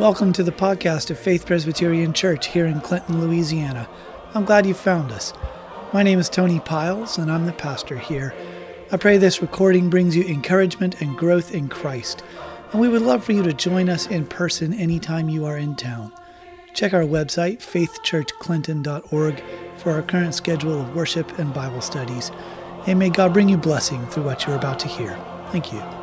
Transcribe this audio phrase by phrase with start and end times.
[0.00, 3.86] Welcome to the podcast of Faith Presbyterian Church here in Clinton, Louisiana.
[4.32, 5.34] I'm glad you found us.
[5.92, 8.34] My name is Tony Piles, and I'm the pastor here.
[8.90, 12.24] I pray this recording brings you encouragement and growth in Christ,
[12.72, 15.76] and we would love for you to join us in person anytime you are in
[15.76, 16.14] town.
[16.72, 19.42] Check our website, faithchurchclinton.org,
[19.76, 22.32] for our current schedule of worship and Bible studies,
[22.86, 25.14] and may God bring you blessing through what you're about to hear.
[25.50, 25.99] Thank you.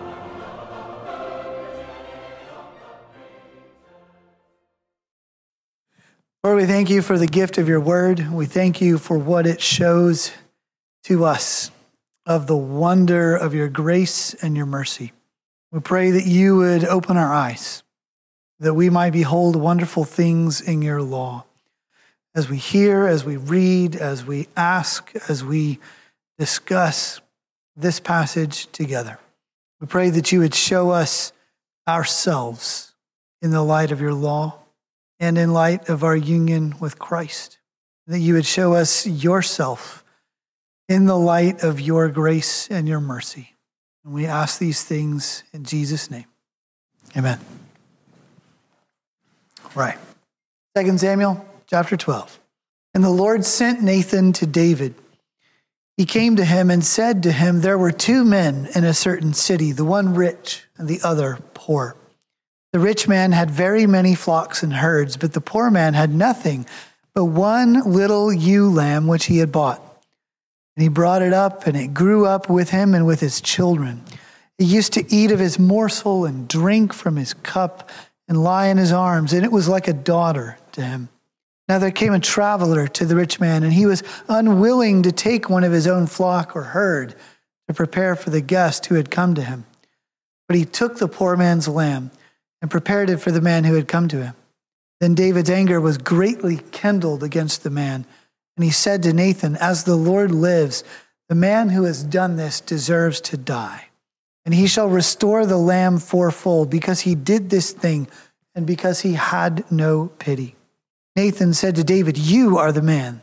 [6.44, 8.32] Lord, we thank you for the gift of your word.
[8.32, 10.32] We thank you for what it shows
[11.06, 11.72] to us
[12.28, 15.14] of the wonder of your grace and your mercy.
[15.72, 17.82] We pray that you would open our eyes,
[18.60, 21.46] that we might behold wonderful things in your law.
[22.36, 25.80] As we hear, as we read, as we ask, as we
[26.38, 27.20] discuss
[27.76, 29.18] this passage together,
[29.82, 31.34] we pray that you would show us
[31.88, 32.94] ourselves
[33.42, 34.60] in the light of your law
[35.20, 37.58] and in light of our union with Christ,
[38.08, 40.04] that you would show us yourself
[40.88, 43.56] in the light of your grace and your mercy.
[44.06, 46.26] And we ask these things in Jesus' name.
[47.16, 47.40] Amen.
[49.76, 49.98] Right.
[50.76, 52.40] Second Samuel chapter 12.
[52.94, 54.96] And the Lord sent Nathan to David.
[55.98, 59.34] He came to him and said to him, There were two men in a certain
[59.34, 61.96] city, the one rich and the other poor.
[62.78, 66.68] The rich man had very many flocks and herds, but the poor man had nothing
[67.16, 69.82] but one little ewe lamb which he had bought.
[70.76, 74.04] And he brought it up, and it grew up with him and with his children.
[74.60, 77.90] It used to eat of his morsel and drink from his cup
[78.28, 81.10] and lie in his arms, and it was like a daughter to him.
[81.68, 85.50] Now there came a traveler to the rich man, and he was unwilling to take
[85.50, 87.16] one of his own flock or herd
[87.68, 89.66] to prepare for the guest who had come to him.
[90.48, 92.12] But he took the poor man's lamb
[92.62, 94.34] and prepared it for the man who had come to him.
[95.00, 98.06] Then David's anger was greatly kindled against the man,
[98.56, 100.84] and he said to Nathan, As the Lord lives,
[101.30, 103.90] the man who has done this deserves to die.
[104.46, 108.08] And he shall restore the lamb fourfold, because he did this thing
[108.56, 110.56] and because he had no pity.
[111.16, 113.22] Nathan said to David, You are the man.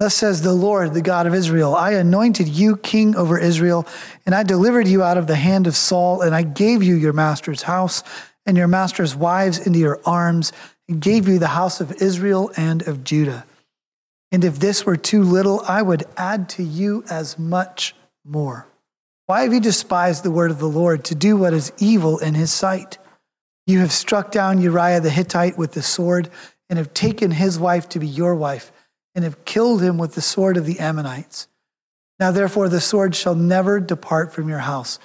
[0.00, 3.86] Thus says the Lord, the God of Israel I anointed you king over Israel,
[4.26, 7.12] and I delivered you out of the hand of Saul, and I gave you your
[7.12, 8.02] master's house
[8.46, 10.52] and your master's wives into your arms,
[10.88, 13.46] and gave you the house of Israel and of Judah.
[14.30, 17.94] And if this were too little, I would add to you as much
[18.24, 18.66] more.
[19.26, 22.34] Why have you despised the word of the Lord to do what is evil in
[22.34, 22.98] his sight?
[23.66, 26.28] You have struck down Uriah the Hittite with the sword,
[26.68, 28.72] and have taken his wife to be your wife,
[29.14, 31.46] and have killed him with the sword of the Ammonites.
[32.18, 34.98] Now, therefore, the sword shall never depart from your house,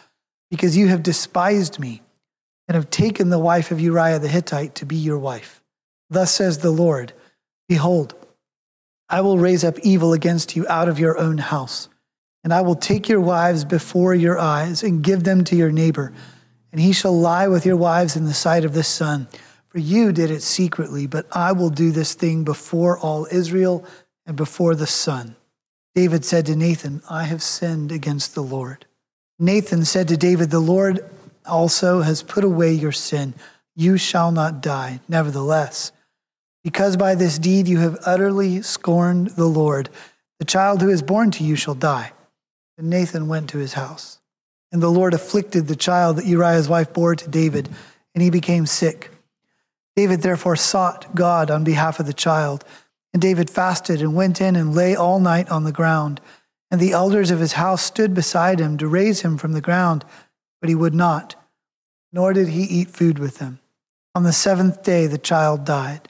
[0.50, 2.02] because you have despised me
[2.70, 5.62] and have taken the wife of Uriah the Hittite to be your wife.
[6.12, 7.14] Thus says the Lord
[7.68, 8.14] Behold,
[9.10, 11.90] I will raise up evil against you out of your own house,
[12.44, 16.14] and I will take your wives before your eyes and give them to your neighbor,
[16.72, 19.28] and he shall lie with your wives in the sight of the sun.
[19.70, 23.84] For you did it secretly, but I will do this thing before all Israel
[24.28, 25.36] and before the sun.
[25.96, 28.86] David said to Nathan, I have sinned against the Lord.
[29.40, 31.04] Nathan said to David, The Lord
[31.50, 33.34] also has put away your sin.
[33.76, 35.02] You shall not die.
[35.08, 35.92] Nevertheless,
[36.64, 39.90] because by this deed you have utterly scorned the Lord,
[40.40, 42.12] the child who is born to you shall die.
[42.78, 44.20] And Nathan went to his house.
[44.72, 47.70] And the Lord afflicted the child that Uriah's wife bore to David,
[48.14, 49.12] and he became sick.
[49.96, 52.64] David therefore sought God on behalf of the child.
[53.14, 56.22] And David fasted and went in and lay all night on the ground.
[56.70, 60.06] And the elders of his house stood beside him to raise him from the ground,
[60.62, 61.36] but he would not
[62.12, 63.60] nor did he eat food with them.
[64.16, 66.10] On the seventh day, the child died.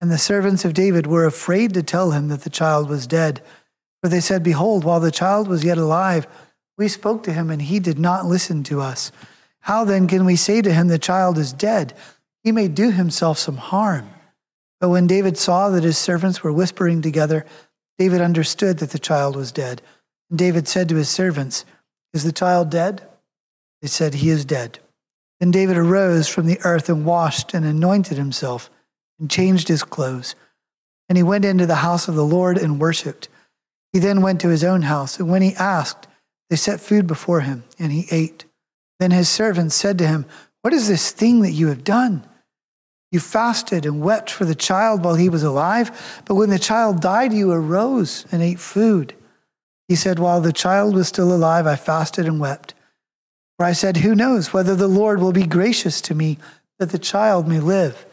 [0.00, 3.42] And the servants of David were afraid to tell him that the child was dead.
[4.02, 6.26] For they said, Behold, while the child was yet alive,
[6.76, 9.10] we spoke to him, and he did not listen to us.
[9.60, 11.94] How then can we say to him, The child is dead?
[12.44, 14.08] He may do himself some harm.
[14.80, 17.44] But when David saw that his servants were whispering together,
[17.98, 19.82] David understood that the child was dead.
[20.30, 21.64] And David said to his servants,
[22.12, 23.02] Is the child dead?
[23.82, 24.78] They said, He is dead.
[25.40, 28.70] Then David arose from the earth and washed and anointed himself
[29.18, 30.34] and changed his clothes.
[31.08, 33.28] And he went into the house of the Lord and worshipped.
[33.92, 36.06] He then went to his own house, and when he asked,
[36.50, 38.44] they set food before him, and he ate.
[38.98, 40.26] Then his servants said to him,
[40.62, 42.26] What is this thing that you have done?
[43.10, 47.00] You fasted and wept for the child while he was alive, but when the child
[47.00, 49.14] died, you arose and ate food.
[49.88, 52.74] He said, While the child was still alive, I fasted and wept.
[53.58, 56.38] For I said, Who knows whether the Lord will be gracious to me
[56.78, 58.06] that the child may live.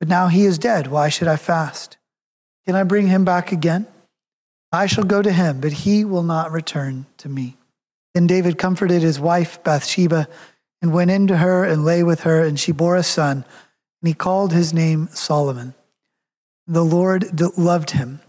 [0.00, 0.86] But now he is dead.
[0.86, 1.98] Why should I fast?
[2.66, 3.86] Can I bring him back again?
[4.72, 7.56] I shall go to him, but he will not return to me.
[8.14, 10.26] Then David comforted his wife Bathsheba
[10.80, 13.44] and went in to her and lay with her, and she bore a son,
[14.00, 15.74] and he called his name Solomon.
[16.66, 18.20] The Lord loved him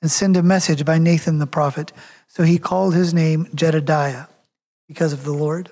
[0.00, 1.92] and sent a message by Nathan the prophet,
[2.26, 4.26] so he called his name Jedediah
[4.86, 5.70] because of the Lord.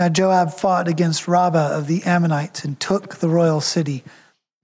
[0.00, 4.02] Now Joab fought against Rabbah of the Ammonites and took the royal city.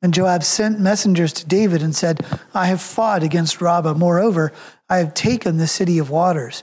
[0.00, 2.24] And Joab sent messengers to David and said,
[2.54, 3.94] I have fought against Rabbah.
[3.94, 4.50] Moreover,
[4.88, 6.62] I have taken the city of waters.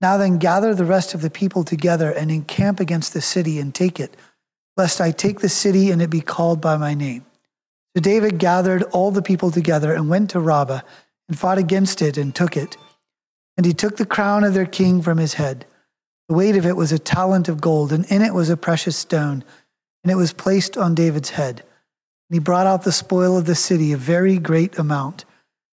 [0.00, 3.74] Now then, gather the rest of the people together and encamp against the city and
[3.74, 4.16] take it,
[4.78, 7.26] lest I take the city and it be called by my name.
[7.94, 10.80] So David gathered all the people together and went to Rabbah
[11.28, 12.78] and fought against it and took it.
[13.58, 15.66] And he took the crown of their king from his head.
[16.28, 18.96] The weight of it was a talent of gold, and in it was a precious
[18.96, 19.44] stone,
[20.02, 21.60] and it was placed on David's head.
[22.28, 25.24] And he brought out the spoil of the city, a very great amount.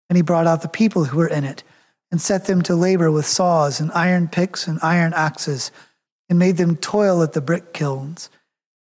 [0.10, 1.64] And he brought out the people who were in it
[2.12, 5.72] and set them to labor with saws and iron picks and iron axes,
[6.30, 8.30] and made them toil at the brick kilns.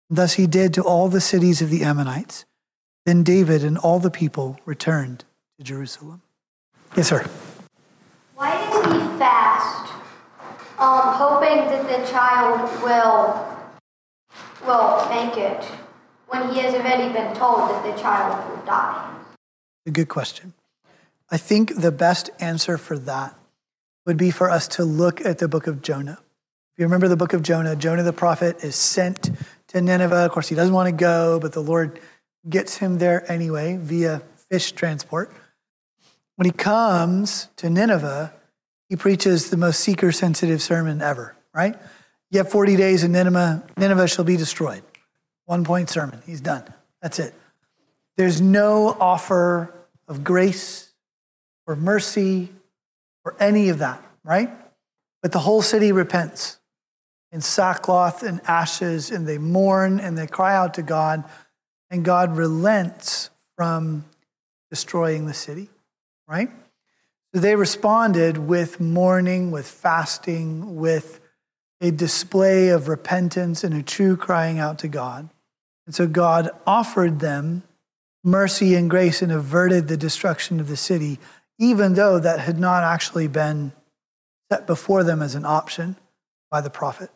[0.09, 2.43] And thus he did to all the cities of the Ammonites.
[3.05, 5.23] Then David and all the people returned
[5.57, 6.21] to Jerusalem.
[6.97, 7.25] Yes, sir.
[8.35, 9.90] Why does he fast,
[10.81, 13.47] um, hoping that the child will
[14.65, 15.63] will make it
[16.27, 19.15] when he has already been told that the child will die?
[19.85, 20.53] A good question.
[21.29, 23.35] I think the best answer for that
[24.05, 26.17] would be for us to look at the book of Jonah.
[26.73, 29.29] If you remember the book of Jonah, Jonah the prophet is sent
[29.67, 30.25] to Nineveh.
[30.25, 31.99] Of course, he doesn't want to go, but the Lord
[32.49, 35.31] gets him there anyway via fish transport.
[36.37, 38.33] When he comes to Nineveh,
[38.91, 41.77] he preaches the most seeker sensitive sermon ever, right?
[42.33, 44.83] Have 40 days in Nineveh, Nineveh shall be destroyed.
[45.45, 46.65] One point sermon, he's done.
[47.01, 47.33] That's it.
[48.17, 49.73] There's no offer
[50.09, 50.91] of grace
[51.65, 52.49] or mercy
[53.23, 54.49] or any of that, right?
[55.21, 56.59] But the whole city repents
[57.31, 61.23] in sackcloth and ashes, and they mourn and they cry out to God,
[61.89, 64.03] and God relents from
[64.69, 65.69] destroying the city,
[66.27, 66.51] right?
[67.33, 71.19] So they responded with mourning, with fasting, with
[71.79, 75.29] a display of repentance and a true crying out to God.
[75.85, 77.63] And so God offered them
[78.23, 81.19] mercy and grace and averted the destruction of the city
[81.61, 83.71] even though that had not actually been
[84.51, 85.95] set before them as an option
[86.49, 87.11] by the prophet.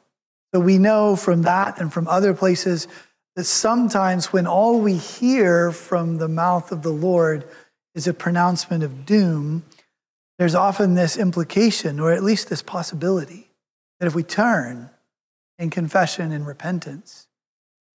[0.53, 2.87] So we know from that and from other places
[3.35, 7.43] that sometimes when all we hear from the mouth of the Lord
[7.95, 9.63] is a pronouncement of doom,
[10.37, 13.49] there's often this implication, or at least this possibility,
[13.99, 14.89] that if we turn
[15.57, 17.27] in confession and repentance,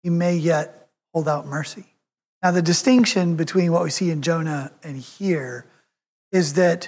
[0.03, 1.85] he may yet hold out mercy.
[2.41, 5.65] Now, the distinction between what we see in Jonah and here
[6.31, 6.87] is that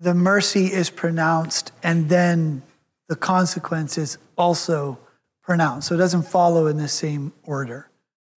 [0.00, 2.62] the mercy is pronounced and then
[3.08, 4.98] the consequence is also
[5.42, 5.88] pronounced.
[5.88, 7.88] So it doesn't follow in the same order,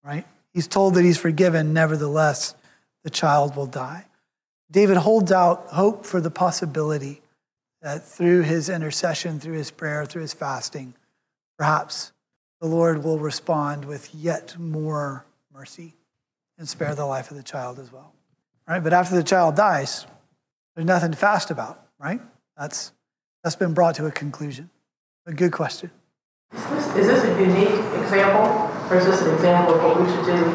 [0.03, 0.25] right?
[0.53, 2.55] He's told that he's forgiven, nevertheless,
[3.03, 4.05] the child will die.
[4.71, 7.21] David holds out hope for the possibility
[7.81, 10.95] that through his intercession, through his prayer, through his fasting,
[11.57, 12.11] perhaps
[12.59, 15.93] the Lord will respond with yet more mercy
[16.57, 18.15] and spare the life of the child as well
[18.67, 18.83] right?
[18.83, 20.05] But after the child dies,
[20.75, 22.21] there's nothing to fast about, right?
[22.57, 22.91] That's,
[23.43, 24.69] that's been brought to a conclusion.
[25.25, 25.91] A good question.
[26.53, 30.07] Is this, is this a unique example, or is this an example of what we
[30.09, 30.49] should do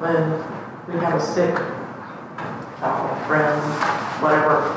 [0.00, 1.54] when we have a sick
[2.78, 3.60] child, friend,
[4.22, 4.72] whatever?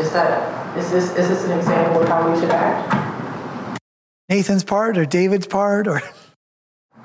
[0.00, 3.78] Is that is this is this an example of how we should act?
[4.28, 6.02] Nathan's part or David's part or?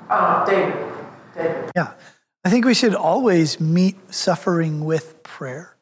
[0.08, 0.74] Uh, David.
[1.36, 1.70] David.
[1.76, 1.92] Yeah.
[2.44, 5.76] I think we should always meet suffering with prayer.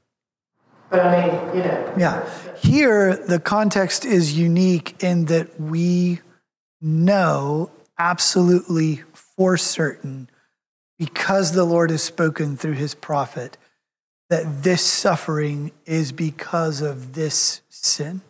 [0.91, 1.95] But I mean, you know.
[1.97, 2.29] Yeah.
[2.57, 6.21] Here, the context is unique in that we
[6.81, 10.29] know absolutely for certain,
[10.99, 13.57] because the Lord has spoken through his prophet,
[14.29, 18.21] that this suffering is because of this sin.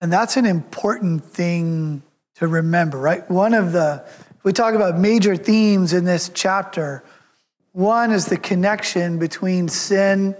[0.00, 2.02] And that's an important thing
[2.36, 3.28] to remember, right?
[3.30, 4.06] One of the,
[4.42, 7.04] we talk about major themes in this chapter
[7.74, 10.36] one is the connection between sin,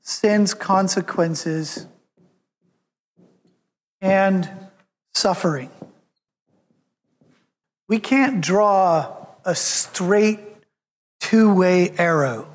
[0.00, 1.86] sin's consequences,
[4.00, 4.50] and
[5.14, 5.70] suffering.
[7.86, 10.40] We can't draw a straight
[11.20, 12.48] two way arrow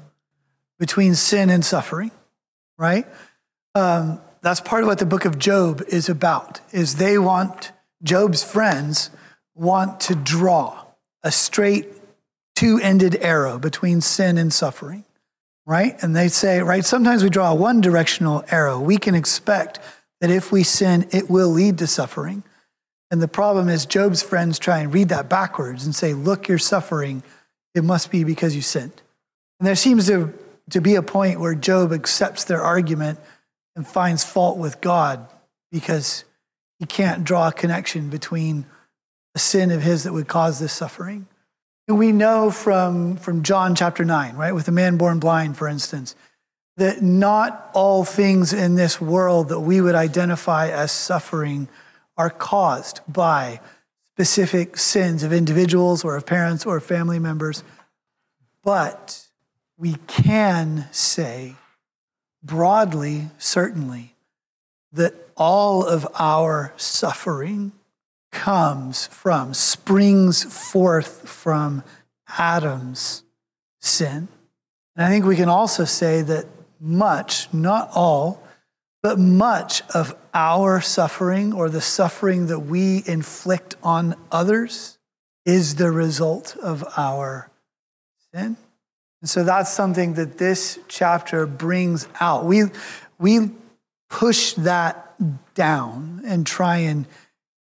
[0.82, 2.10] between sin and suffering,
[2.76, 3.06] right?
[3.76, 7.72] Um, that's part of what the book of Job is about, is they want,
[8.02, 9.12] Job's friends
[9.54, 10.84] want to draw
[11.22, 11.88] a straight
[12.56, 15.06] two ended arrow between sin and suffering,
[15.68, 16.02] right?
[16.02, 18.80] And they say, right, sometimes we draw a one directional arrow.
[18.80, 19.78] We can expect
[20.20, 22.44] that if we sin, it will lead to suffering.
[23.12, 26.58] And the problem is, Job's friends try and read that backwards and say, look, you're
[26.58, 27.22] suffering.
[27.76, 29.00] It must be because you sinned.
[29.60, 30.34] And there seems to,
[30.72, 33.20] to be a point where Job accepts their argument
[33.76, 35.28] and finds fault with God
[35.72, 36.26] because
[36.80, 38.66] he can't draw a connection between
[39.36, 41.28] a sin of his that would cause this suffering.
[41.88, 45.68] And we know from, from John chapter 9, right, with the man born blind, for
[45.68, 46.16] instance,
[46.78, 51.68] that not all things in this world that we would identify as suffering
[52.18, 53.60] are caused by
[54.16, 57.64] specific sins of individuals or of parents or family members.
[58.64, 59.28] But
[59.82, 61.56] we can say
[62.44, 64.14] broadly, certainly,
[64.94, 67.72] that all of our suffering
[68.32, 71.84] comes from, springs forth from
[72.38, 73.24] Adam's
[73.80, 74.28] sin.
[74.96, 76.46] And I think we can also say that
[76.80, 78.44] much, not all,
[79.02, 85.00] but much of our suffering or the suffering that we inflict on others
[85.44, 87.50] is the result of our
[88.32, 88.58] sin.
[89.22, 92.46] And so that's something that this chapter brings out.
[92.46, 92.64] We,
[93.20, 93.52] we
[94.10, 95.14] push that
[95.54, 97.06] down and try and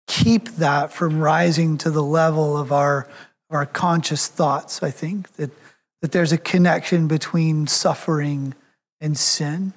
[0.07, 3.07] keep that from rising to the level of our,
[3.50, 5.50] our conscious thoughts, I think, that,
[6.00, 8.55] that there's a connection between suffering
[9.00, 9.73] and sin,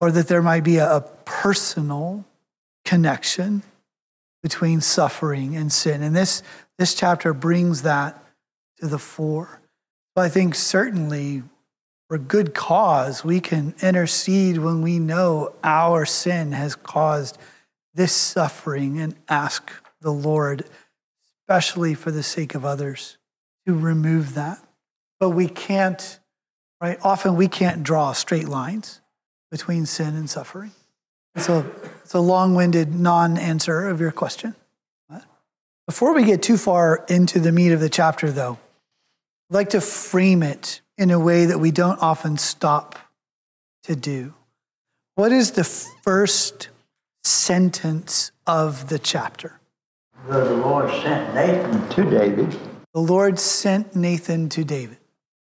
[0.00, 2.24] or that there might be a, a personal
[2.84, 3.62] connection
[4.42, 6.02] between suffering and sin.
[6.02, 6.42] And this,
[6.76, 8.22] this chapter brings that
[8.80, 9.60] to the fore.
[10.16, 11.42] So I think certainly
[12.08, 17.38] for good cause, we can intercede when we know our sin has caused
[17.94, 20.64] this suffering and ask the Lord,
[21.42, 23.16] especially for the sake of others,
[23.66, 24.58] to remove that.
[25.18, 26.20] But we can't,
[26.80, 26.98] right?
[27.02, 29.00] Often we can't draw straight lines
[29.50, 30.72] between sin and suffering.
[31.36, 31.68] So
[32.02, 34.54] it's a long winded non answer of your question.
[35.86, 38.58] Before we get too far into the meat of the chapter, though,
[39.54, 42.98] I'd like to frame it in a way that we don't often stop
[43.84, 44.34] to do.
[45.14, 46.70] What is the first
[47.22, 49.60] sentence of the chapter?
[50.26, 52.58] The Lord sent Nathan to David.
[52.94, 54.98] The Lord sent Nathan to David.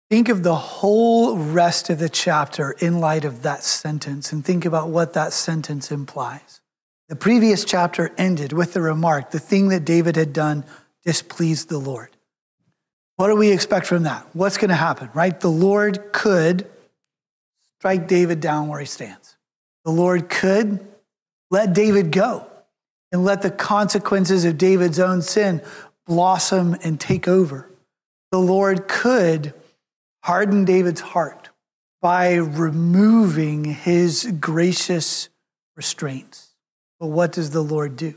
[0.10, 4.66] Think of the whole rest of the chapter in light of that sentence and think
[4.66, 6.62] about what that sentence implies.
[7.10, 10.66] The previous chapter ended with the remark the thing that David had done
[11.06, 12.10] displeased the Lord.
[13.20, 14.26] What do we expect from that?
[14.32, 15.38] What's going to happen, right?
[15.38, 16.66] The Lord could
[17.78, 19.36] strike David down where he stands.
[19.84, 20.88] The Lord could
[21.52, 22.48] let David go
[23.12, 25.62] and let the consequences of David's own sin
[26.08, 27.70] blossom and take over.
[28.32, 29.54] The Lord could
[30.24, 31.50] harden David's heart
[32.02, 35.28] by removing his gracious
[35.76, 36.56] restraints.
[37.02, 38.14] But what does the Lord do?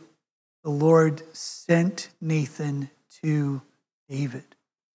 [0.62, 2.88] The Lord sent Nathan
[3.24, 3.62] to
[4.08, 4.51] David.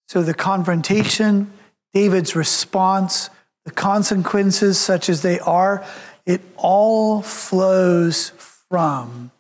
[0.08, 1.52] So the confrontation,
[1.94, 3.30] David's response,
[3.66, 5.86] the consequences, such as they are,
[6.26, 8.30] it all flows
[8.70, 9.32] from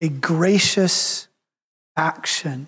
[0.00, 1.28] a gracious
[1.96, 2.66] action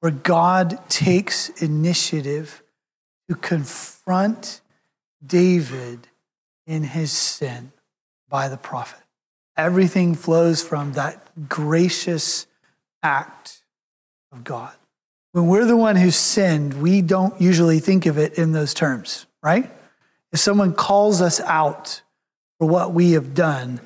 [0.00, 2.62] where God takes initiative
[3.28, 4.60] to confront
[5.24, 6.08] David
[6.66, 7.72] in his sin
[8.28, 9.00] by the prophet.
[9.56, 12.46] Everything flows from that gracious
[13.02, 13.62] act
[14.32, 14.72] of God.
[15.32, 19.26] When we're the one who sinned, we don't usually think of it in those terms,
[19.42, 19.70] right?
[20.32, 22.02] If someone calls us out
[22.58, 23.80] for what we have done,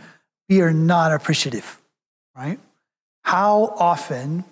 [0.48, 1.80] we are not appreciative,
[2.36, 2.58] right?
[3.22, 4.44] How often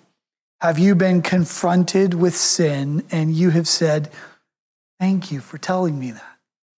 [0.61, 4.09] have you been confronted with sin and you have said,
[4.99, 6.37] Thank you for telling me that?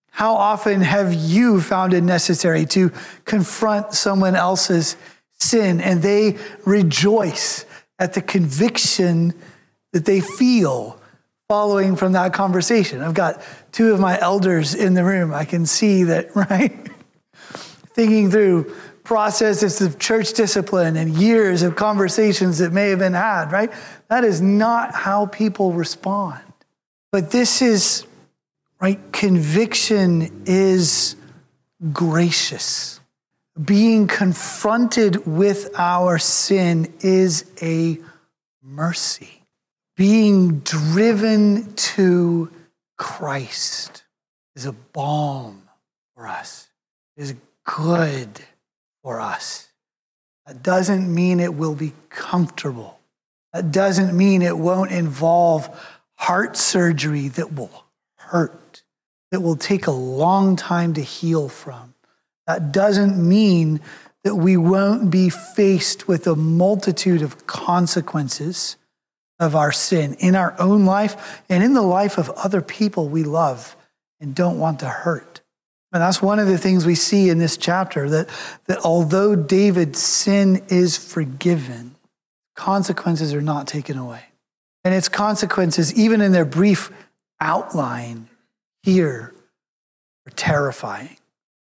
[0.09, 2.91] How often have you found it necessary to
[3.25, 4.95] confront someone else's
[5.33, 7.65] sin and they rejoice
[7.99, 9.33] at the conviction
[9.95, 10.99] that they feel
[11.47, 13.01] following from that conversation?
[13.01, 15.33] I've got two of my elders in the room.
[15.33, 16.91] I can see that, right?
[17.95, 18.75] thinking through
[19.05, 23.71] processes of church discipline and years of conversations that may have been had, right?
[24.09, 26.41] That is not how people respond.
[27.11, 28.05] But this is,
[28.81, 28.99] right?
[29.13, 31.15] Conviction is
[31.93, 32.99] gracious.
[33.63, 37.97] Being confronted with our sin is a
[38.61, 39.34] mercy.
[39.95, 42.51] Being driven to
[42.97, 44.03] Christ
[44.55, 45.69] is a balm
[46.15, 46.67] for us,
[47.15, 47.33] is
[47.63, 48.41] good
[49.03, 49.69] for us.
[50.45, 52.99] That doesn't mean it will be comfortable.
[53.53, 55.69] That doesn't mean it won't involve
[56.15, 57.85] heart surgery that will
[58.17, 58.83] hurt,
[59.31, 61.93] that will take a long time to heal from.
[62.47, 63.79] That doesn't mean
[64.25, 68.75] that we won't be faced with a multitude of consequences
[69.39, 73.23] of our sin in our own life and in the life of other people we
[73.23, 73.75] love
[74.19, 75.41] and don't want to hurt.
[75.91, 78.29] And that's one of the things we see in this chapter that,
[78.65, 81.95] that although David's sin is forgiven,
[82.55, 84.23] consequences are not taken away.
[84.83, 86.91] And its consequences, even in their brief
[87.39, 88.27] outline
[88.83, 89.33] here,
[90.27, 91.17] are terrifying.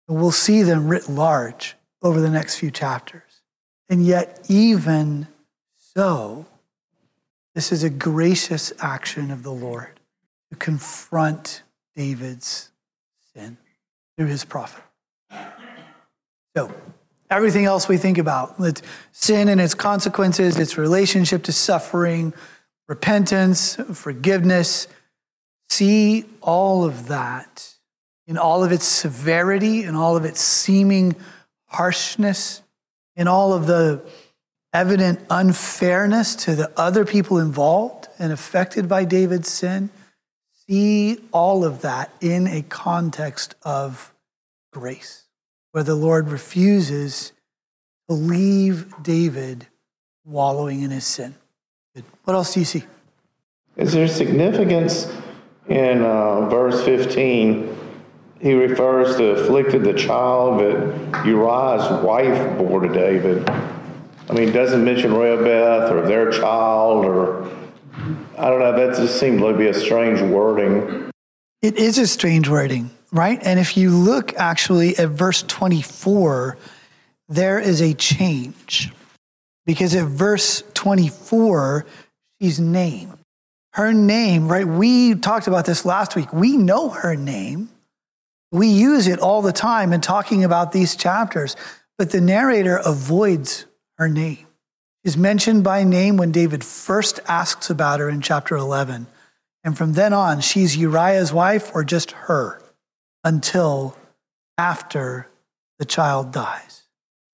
[0.07, 3.21] And we'll see them writ large over the next few chapters.
[3.89, 5.27] And yet, even
[5.93, 6.45] so,
[7.53, 9.99] this is a gracious action of the Lord
[10.49, 11.63] to confront
[11.95, 12.71] David's
[13.33, 13.57] sin
[14.17, 14.83] through his prophet.
[16.55, 16.73] So,
[17.29, 18.55] everything else we think about,
[19.11, 22.33] sin and its consequences, its relationship to suffering,
[22.87, 24.87] repentance, forgiveness,
[25.69, 27.73] see all of that
[28.27, 31.15] in all of its severity, in all of its seeming
[31.65, 32.61] harshness,
[33.15, 34.01] in all of the
[34.73, 39.89] evident unfairness to the other people involved and affected by David's sin.
[40.67, 44.13] See all of that in a context of
[44.71, 45.25] grace,
[45.71, 47.33] where the Lord refuses
[48.07, 49.67] to leave David
[50.25, 51.35] wallowing in his sin.
[52.23, 52.83] What else do you see?
[53.75, 55.11] Is there significance
[55.67, 57.77] in uh, verse 15?
[58.39, 63.47] He refers to afflicted the child that Uriah's wife bore to David.
[64.31, 67.43] I mean, doesn't mention Beth or their child or,
[68.37, 71.11] I don't know, that just seemed to be a strange wording.
[71.61, 73.39] It is a strange wording, right?
[73.43, 76.57] And if you look actually at verse 24,
[77.27, 78.93] there is a change.
[79.65, 81.85] Because at verse 24,
[82.41, 83.17] she's named.
[83.73, 84.65] Her name, right?
[84.65, 86.31] We talked about this last week.
[86.31, 87.67] We know her name.
[88.53, 91.57] We use it all the time in talking about these chapters,
[91.97, 93.65] but the narrator avoids
[94.01, 94.47] her name.
[95.05, 99.05] She's mentioned by name when David first asks about her in chapter 11.
[99.63, 102.59] And from then on, she's Uriah's wife or just her
[103.23, 103.95] until
[104.57, 105.27] after
[105.77, 106.81] the child dies.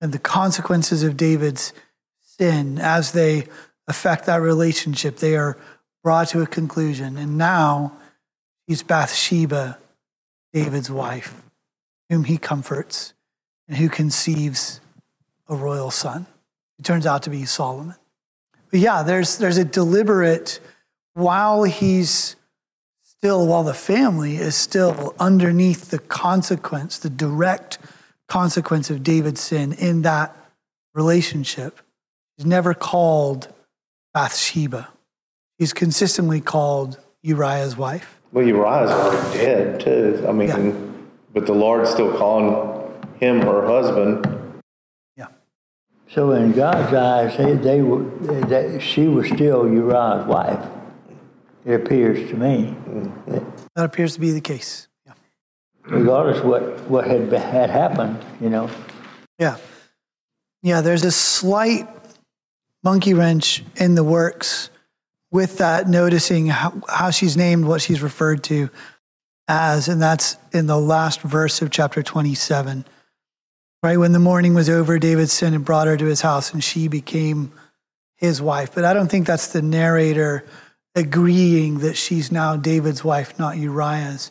[0.01, 1.71] And the consequences of David's
[2.19, 3.45] sin as they
[3.87, 5.17] affect that relationship.
[5.17, 5.57] They are
[6.03, 7.17] brought to a conclusion.
[7.17, 7.93] And now
[8.67, 9.77] he's Bathsheba,
[10.51, 11.41] David's wife,
[12.09, 13.13] whom he comforts
[13.69, 14.81] and who conceives
[15.47, 16.27] a royal son.
[16.79, 17.95] It turns out to be Solomon.
[18.71, 20.59] But yeah, there's, there's a deliberate,
[21.13, 22.35] while he's
[23.01, 27.79] still, while the family is still underneath the consequence, the direct
[28.27, 30.35] consequence of David's sin in that
[30.93, 31.79] relationship,
[32.37, 33.51] He's never called
[34.13, 34.89] Bathsheba.
[35.57, 38.19] He's consistently called Uriah's wife.
[38.31, 40.23] Well, Uriah's already dead, too.
[40.27, 40.71] I mean, yeah.
[41.33, 44.36] but the Lord's still calling him her husband.
[46.09, 48.03] So in God's eyes, they, they were,
[48.47, 50.65] they, she was still Uriah's wife.
[51.65, 52.75] It appears to me.
[53.75, 54.87] That appears to be the case.
[55.05, 55.13] Yeah.
[55.83, 58.69] Regardless what what had had happened, you know.
[59.37, 59.57] Yeah.
[60.63, 60.79] Yeah.
[60.79, 61.89] There's a slight
[62.83, 64.69] monkey wrench in the works
[65.29, 68.69] with that, noticing how, how she's named what she's referred to
[69.47, 72.85] as, and that's in the last verse of chapter 27.
[73.87, 76.61] Right when the mourning was over, David sent and brought her to his house, and
[76.61, 77.53] she became
[78.17, 78.75] his wife.
[78.75, 80.43] But I don't think that's the narrator
[80.93, 84.29] agreeing that she's now David's wife, not Uriah's,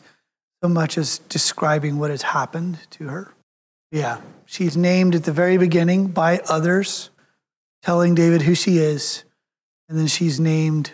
[0.61, 3.33] so much as describing what has happened to her.
[3.91, 7.09] Yeah, she's named at the very beginning by others
[7.81, 9.23] telling David who she is.
[9.89, 10.91] And then she's named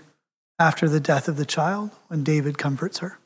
[0.57, 3.19] after the death of the child when David comforts her,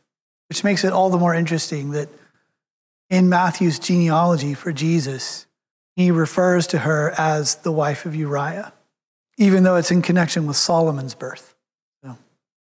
[0.50, 2.10] which makes it all the more interesting that
[3.10, 5.46] in Matthew's genealogy for Jesus,
[5.96, 8.74] he refers to her as the wife of Uriah,
[9.38, 11.56] even though it's in connection with Solomon's birth.
[12.04, 12.18] So,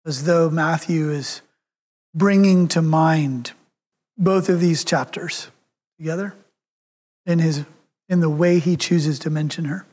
[0.05, 1.41] as though Matthew is
[2.13, 3.51] bringing to mind
[4.17, 5.47] both of these chapters
[5.97, 6.33] together
[7.25, 7.65] in, his,
[8.09, 9.85] in the way he chooses to mention her.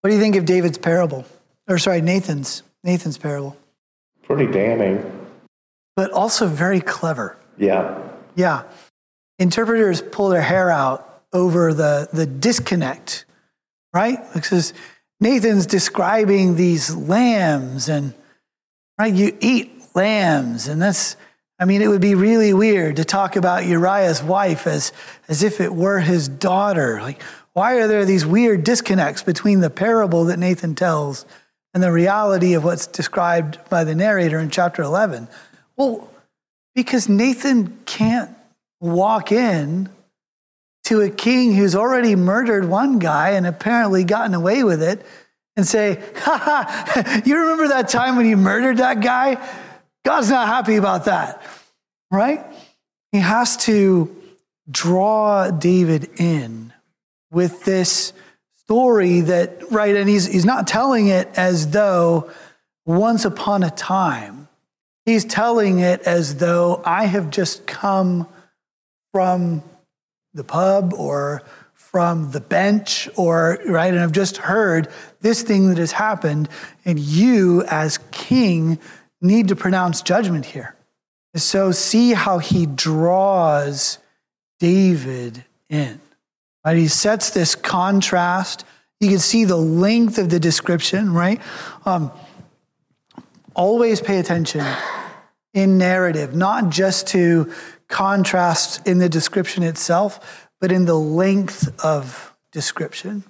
[0.00, 1.24] What do you think of David's parable?
[1.68, 3.56] Or sorry, Nathan's Nathan's parable.
[4.22, 5.04] Pretty damning.
[5.96, 7.36] But also very clever.
[7.58, 8.00] Yeah.
[8.36, 8.62] Yeah.
[9.38, 13.24] Interpreters pull their hair out over the, the disconnect,
[13.92, 14.18] right?
[14.32, 14.72] Because
[15.20, 18.14] Nathan's describing these lambs and
[18.98, 21.16] right, you eat lambs, and that's
[21.58, 24.92] I mean, it would be really weird to talk about Uriah's wife as,
[25.26, 27.00] as if it were his daughter.
[27.00, 27.22] Like,
[27.54, 31.24] why are there these weird disconnects between the parable that Nathan tells
[31.72, 35.28] and the reality of what's described by the narrator in chapter 11?
[35.76, 36.10] Well,
[36.74, 38.36] because Nathan can't
[38.80, 39.88] walk in
[40.84, 45.04] to a king who's already murdered one guy and apparently gotten away with it
[45.56, 49.36] and say, ha ha, you remember that time when you murdered that guy?
[50.04, 51.42] God's not happy about that,
[52.10, 52.44] right?
[53.10, 54.14] He has to
[54.70, 56.72] draw David in
[57.30, 58.12] with this
[58.58, 62.30] story that, right, and he's, he's not telling it as though
[62.84, 64.48] once upon a time.
[65.04, 68.28] He's telling it as though I have just come
[69.12, 69.62] from
[70.34, 71.42] the pub or
[71.74, 73.92] from the bench or right?
[73.92, 74.88] And i've just heard
[75.20, 76.48] this thing that has happened
[76.84, 78.78] and you as king
[79.22, 80.76] need to pronounce judgment here.
[81.34, 83.98] So see how he draws
[84.60, 86.00] david in
[86.64, 86.76] right?
[86.76, 88.64] He sets this contrast.
[89.00, 91.40] You can see the length of the description right?
[91.86, 92.10] Um,
[93.54, 94.66] always pay attention
[95.54, 97.50] in narrative not just to
[97.88, 103.24] contrast in the description itself, but in the length of description.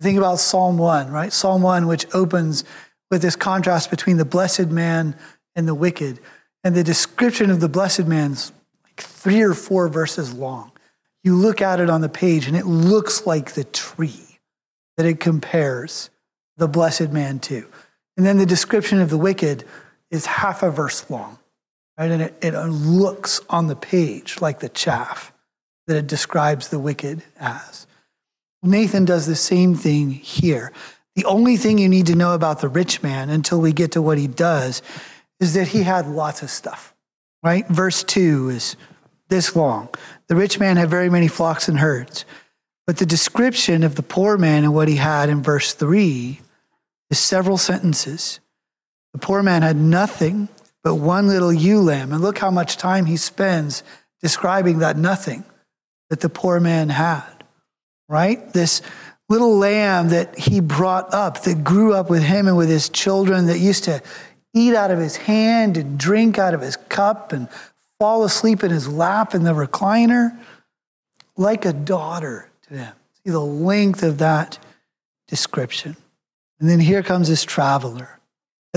[0.00, 1.32] Think about Psalm 1, right?
[1.32, 2.64] Psalm 1, which opens
[3.10, 5.16] with this contrast between the blessed man
[5.56, 6.20] and the wicked.
[6.62, 8.52] And the description of the blessed man's
[8.84, 10.72] like three or four verses long.
[11.24, 14.38] You look at it on the page and it looks like the tree
[14.96, 16.10] that it compares
[16.56, 17.66] the blessed man to.
[18.16, 19.64] And then the description of the wicked
[20.10, 21.37] is half a verse long
[21.98, 22.10] right?
[22.10, 25.32] And it, it looks on the page like the chaff
[25.86, 27.86] that it describes the wicked as.
[28.62, 30.72] Nathan does the same thing here.
[31.16, 34.02] The only thing you need to know about the rich man until we get to
[34.02, 34.82] what he does
[35.40, 36.94] is that he had lots of stuff,
[37.42, 37.66] right?
[37.68, 38.76] Verse 2 is
[39.28, 39.88] this long.
[40.28, 42.24] The rich man had very many flocks and herds.
[42.86, 46.40] But the description of the poor man and what he had in verse 3
[47.10, 48.40] is several sentences.
[49.12, 50.48] The poor man had nothing
[50.82, 52.12] but one little ewe lamb.
[52.12, 53.82] And look how much time he spends
[54.22, 55.44] describing that nothing
[56.10, 57.44] that the poor man had,
[58.08, 58.52] right?
[58.52, 58.82] This
[59.28, 63.46] little lamb that he brought up, that grew up with him and with his children,
[63.46, 64.02] that used to
[64.54, 67.48] eat out of his hand and drink out of his cup and
[67.98, 70.38] fall asleep in his lap in the recliner,
[71.36, 72.94] like a daughter to them.
[73.24, 74.58] See the length of that
[75.26, 75.96] description.
[76.60, 78.17] And then here comes this traveler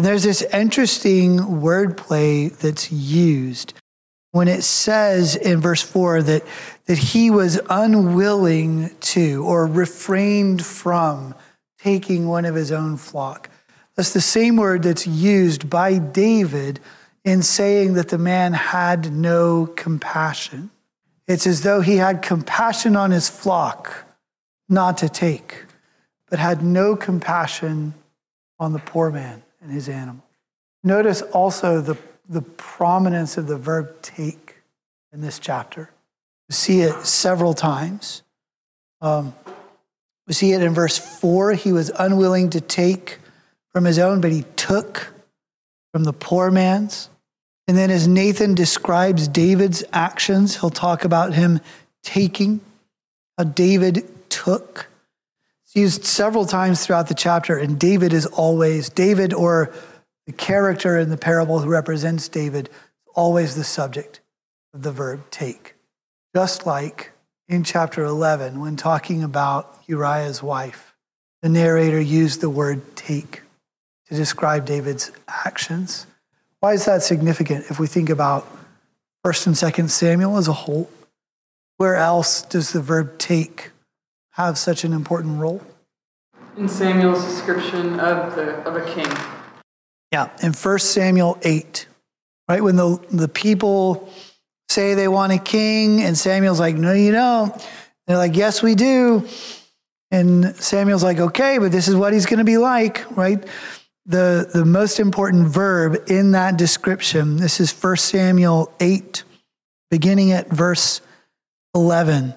[0.02, 3.76] and there's this interesting wordplay that's used
[4.32, 6.44] when it says in verse 4 that,
[6.88, 11.36] that he was unwilling to or refrained from
[11.78, 13.52] taking one of his own flock.
[13.96, 16.80] That's the same word that's used by David
[17.24, 20.72] in saying that the man had no compassion.
[21.28, 24.04] It's as though he had compassion on his flock
[24.68, 25.64] not to take,
[26.28, 27.94] but had no compassion
[28.60, 30.24] on the poor man and his animal.
[30.84, 31.98] Notice also the,
[32.28, 34.56] the prominence of the verb take
[35.14, 35.90] in this chapter.
[36.50, 38.24] We see it several times.
[39.00, 39.34] Um,
[40.28, 41.54] we see it in verse 4.
[41.54, 43.20] He was unwilling to take
[43.72, 45.14] from his own, but he took
[45.94, 47.10] from the poor man's.
[47.68, 51.62] And then as Nathan describes David's actions, he'll talk about him
[52.04, 52.62] taking,
[53.38, 54.91] how David took.
[55.72, 59.72] It's used several times throughout the chapter, and David is always, David or
[60.26, 62.70] the character in the parable who represents David,
[63.16, 64.20] always the subject
[64.74, 65.76] of the verb take.
[66.36, 67.14] Just like
[67.48, 70.94] in chapter 11, when talking about Uriah's wife,
[71.42, 73.42] the narrator used the word take
[74.10, 76.06] to describe David's actions.
[76.60, 78.46] Why is that significant if we think about
[79.26, 80.90] 1st and 2nd Samuel as a whole?
[81.78, 83.72] Where else does the verb take
[84.32, 85.62] have such an important role?
[86.58, 89.08] In Samuel's description of, the, of a king.
[90.12, 91.88] Yeah, in 1 Samuel 8,
[92.50, 92.62] right?
[92.62, 94.12] When the, the people
[94.70, 97.54] say they want a king, and Samuel's like, no, you don't.
[98.08, 99.28] They're like, yes, we do.
[100.12, 103.42] And Samuel's like, okay, but this is what he's going to be like, right?
[104.06, 109.24] The, the most important verb in that description, this is 1 Samuel 8,
[109.90, 111.02] beginning at verse
[111.76, 112.34] 11.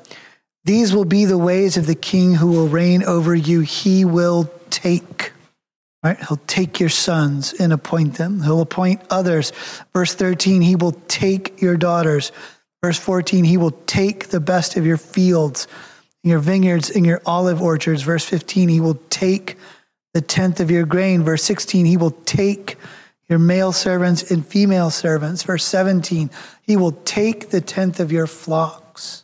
[0.64, 3.60] These will be the ways of the king who will reign over you.
[3.60, 5.32] He will take.
[6.02, 6.18] Right?
[6.18, 8.42] He'll take your sons and appoint them.
[8.42, 9.52] He'll appoint others.
[9.92, 12.32] Verse 13, he will take your daughters.
[12.82, 15.66] Verse 14, he will take the best of your fields,
[16.22, 18.02] your vineyards, and your olive orchards.
[18.02, 19.56] Verse 15, he will take
[20.12, 21.22] the tenth of your grain.
[21.22, 22.76] Verse 16, he will take
[23.28, 25.42] your male servants and female servants.
[25.42, 26.30] Verse 17,
[26.62, 29.23] he will take the tenth of your flocks.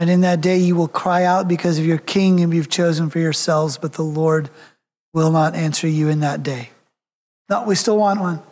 [0.00, 3.10] And in that day you will cry out because of your king whom you've chosen
[3.10, 4.48] for yourselves, but the Lord
[5.12, 6.70] will not answer you in that day.
[7.50, 8.42] No, we still want one.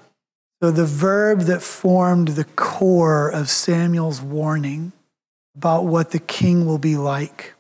[0.63, 4.93] So the verb that formed the core of Samuel's warning
[5.57, 7.55] about what the king will be like,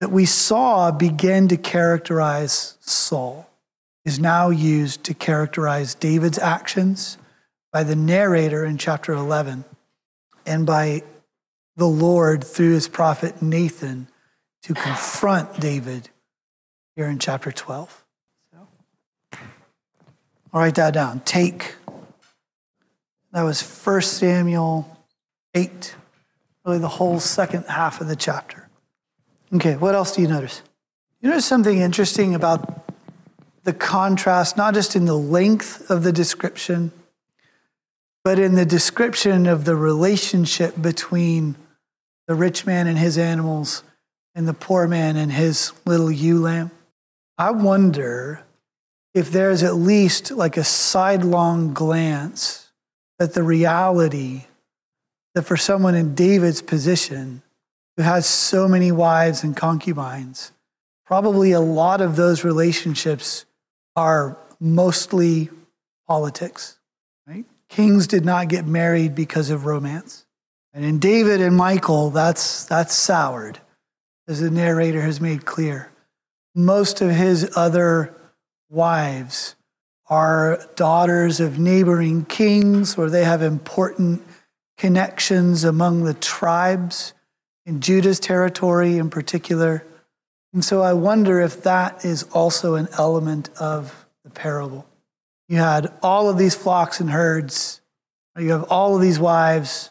[0.00, 3.48] that we saw begin to characterize Saul,
[4.04, 7.18] is now used to characterize David's actions
[7.72, 9.64] by the narrator in chapter 11
[10.46, 11.02] and by
[11.78, 14.08] the Lord through his prophet Nathan
[14.62, 16.10] to confront David
[16.96, 18.04] here in chapter 12.
[18.52, 18.68] So,
[20.52, 21.20] I'll write that down.
[21.20, 21.76] Take.
[23.32, 24.98] That was 1 Samuel
[25.54, 25.94] 8,
[26.64, 28.68] really the whole second half of the chapter.
[29.54, 30.62] Okay, what else do you notice?
[31.20, 32.92] You notice something interesting about
[33.62, 36.90] the contrast, not just in the length of the description,
[38.24, 41.54] but in the description of the relationship between
[42.28, 43.82] the rich man and his animals
[44.34, 46.70] and the poor man and his little ewe lamb.
[47.36, 48.44] I wonder
[49.14, 52.70] if there's at least like a sidelong glance
[53.18, 54.44] at the reality
[55.34, 57.42] that for someone in David's position
[57.96, 60.52] who has so many wives and concubines,
[61.06, 63.46] probably a lot of those relationships
[63.96, 65.48] are mostly
[66.06, 66.78] politics,
[67.26, 67.46] right?
[67.68, 70.26] Kings did not get married because of romance.
[70.78, 73.58] And in David and Michal, that's, that's soured,
[74.28, 75.90] as the narrator has made clear.
[76.54, 78.14] Most of his other
[78.70, 79.56] wives
[80.08, 84.22] are daughters of neighboring kings, or they have important
[84.76, 87.12] connections among the tribes
[87.66, 89.84] in Judah's territory in particular.
[90.52, 94.86] And so I wonder if that is also an element of the parable.
[95.48, 97.80] You had all of these flocks and herds,
[98.38, 99.90] you have all of these wives,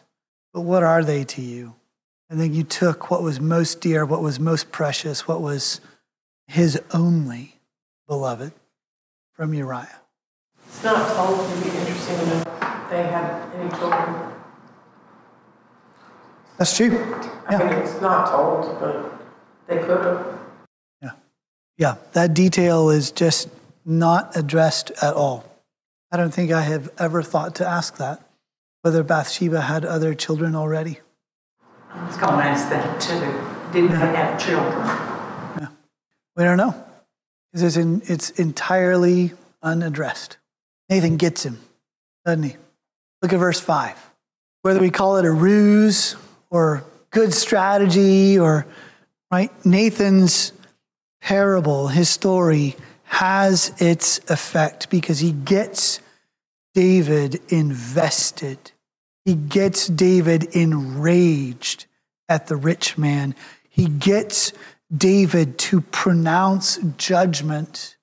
[0.52, 1.74] but what are they to you?
[2.30, 5.80] And then you took what was most dear, what was most precious, what was
[6.46, 7.58] his only
[8.06, 8.52] beloved
[9.32, 10.00] from Uriah.
[10.66, 14.32] It's not told to be interesting enough they had any children.
[16.58, 16.90] That's true.
[17.46, 19.12] I mean, it's not told, but
[19.66, 20.38] they could have.
[21.00, 21.10] Yeah.
[21.76, 21.94] Yeah.
[22.12, 23.48] That detail is just
[23.84, 25.44] not addressed at all.
[26.10, 28.22] I don't think I have ever thought to ask that,
[28.82, 31.00] whether Bathsheba had other children already.
[31.90, 33.72] I was going to ask that too.
[33.72, 34.86] Did they have children?
[35.58, 35.68] Yeah.
[36.36, 36.74] We don't know.
[37.52, 40.36] Because it's, in, it's entirely unaddressed.
[40.88, 41.58] Nathan gets him,
[42.24, 42.56] doesn't he?
[43.22, 43.96] Look at verse 5.
[44.62, 46.16] Whether we call it a ruse
[46.50, 48.66] or good strategy or,
[49.30, 50.52] right, Nathan's
[51.20, 56.00] parable, his story, has its effect because he gets
[56.78, 58.70] David invested.
[59.24, 61.86] He gets David enraged
[62.28, 63.34] at the rich man.
[63.68, 64.52] He gets
[64.96, 67.96] David to pronounce judgment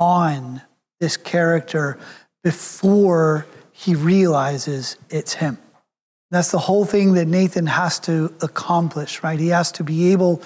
[0.00, 0.62] on
[0.98, 1.98] this character
[2.42, 5.58] before he realizes it's him.
[6.30, 9.38] That's the whole thing that Nathan has to accomplish, right?
[9.38, 10.40] He has to be able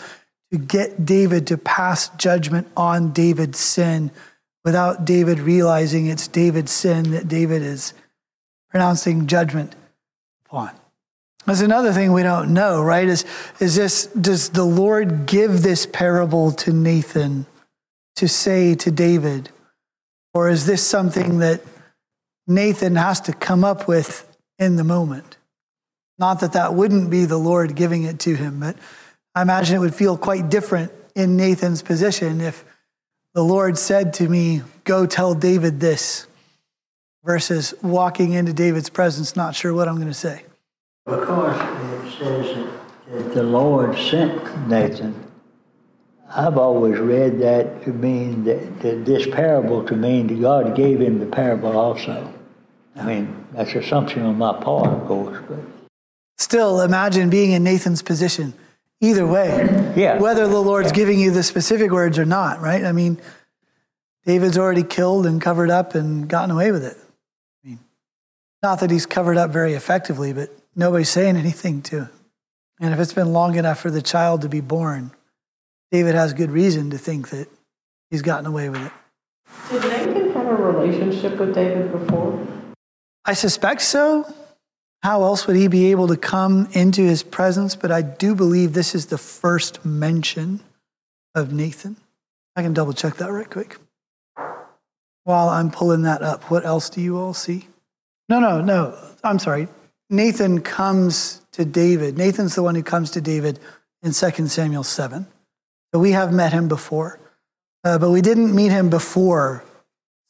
[0.50, 4.10] to get David to pass judgment on David's sin
[4.66, 7.94] without David realizing it's David's sin that David is
[8.68, 9.76] pronouncing judgment
[10.44, 10.72] upon.
[11.46, 13.06] That's another thing we don't know, right?
[13.06, 13.24] Is,
[13.60, 17.46] is this, does the Lord give this parable to Nathan
[18.16, 19.50] to say to David?
[20.34, 21.62] Or is this something that
[22.48, 25.36] Nathan has to come up with in the moment?
[26.18, 28.76] Not that that wouldn't be the Lord giving it to him, but
[29.32, 32.64] I imagine it would feel quite different in Nathan's position if
[33.36, 36.26] the Lord said to me, Go tell David this,
[37.22, 40.44] versus walking into David's presence, not sure what I'm going to say.
[41.04, 42.68] Because it says
[43.10, 45.22] that the Lord sent Nathan.
[46.30, 51.02] I've always read that to mean that, that this parable to mean that God gave
[51.02, 52.32] him the parable also.
[52.96, 55.58] I mean, that's assumption on my part, of course, but.
[56.38, 58.54] Still, imagine being in Nathan's position.
[59.00, 60.18] Either way, Yeah.
[60.18, 62.84] whether the Lord's giving you the specific words or not, right?
[62.84, 63.18] I mean,
[64.24, 66.96] David's already killed and covered up and gotten away with it.
[67.64, 67.78] I mean,
[68.62, 72.08] not that he's covered up very effectively, but nobody's saying anything to him.
[72.80, 75.10] And if it's been long enough for the child to be born,
[75.92, 77.48] David has good reason to think that
[78.10, 78.92] he's gotten away with it.
[79.70, 82.46] Did Nathan have a relationship with David before?
[83.24, 84.32] I suspect so.
[85.02, 87.76] How else would he be able to come into his presence?
[87.76, 90.60] But I do believe this is the first mention
[91.34, 91.96] of Nathan.
[92.56, 93.76] I can double check that right quick.
[95.24, 97.68] While I'm pulling that up, what else do you all see?
[98.28, 98.96] No, no, no.
[99.22, 99.68] I'm sorry.
[100.08, 102.16] Nathan comes to David.
[102.16, 103.58] Nathan's the one who comes to David
[104.02, 105.26] in 2 Samuel 7.
[105.92, 107.18] So we have met him before,
[107.84, 109.64] uh, but we didn't meet him before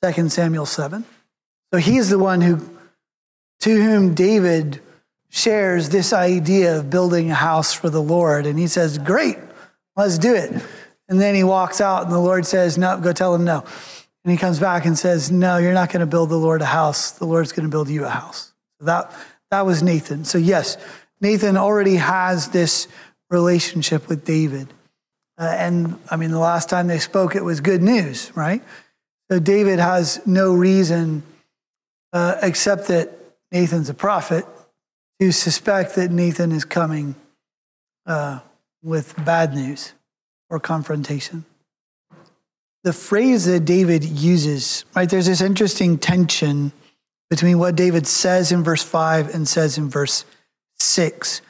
[0.03, 1.05] 2 Samuel 7.
[1.73, 2.57] So he's the one who,
[3.61, 4.81] to whom David
[5.29, 8.47] shares this idea of building a house for the Lord.
[8.47, 9.39] And he says, Great,
[9.97, 10.63] let's do it.
[11.09, 13.65] And then he walks out, and the Lord says, No, go tell him no.
[14.25, 16.67] And he comes back and says, No, you're not going to build the Lord a
[16.67, 17.13] house.
[17.13, 18.53] The Lord's going to build you a house.
[18.81, 19.15] That,
[19.51, 20.25] that was Nathan.
[20.25, 20.77] So, yes,
[21.21, 22.89] Nathan already has this
[23.31, 24.69] relationship with David.
[25.39, 28.63] Uh, and I mean, the last time they spoke, it was good news, right?
[29.31, 31.23] So, David has no reason
[32.13, 33.13] uh, except that
[33.57, 34.45] Nathan's a prophet
[35.19, 37.15] to suspect that Nathan is coming
[38.05, 38.41] uh,
[38.83, 39.95] with bad news
[40.51, 41.47] or confrontation.
[42.85, 46.71] The phrase that David uses, right, there's this interesting tension
[47.31, 50.27] between what David says in verse 5 and says in verse
[50.79, 51.41] 6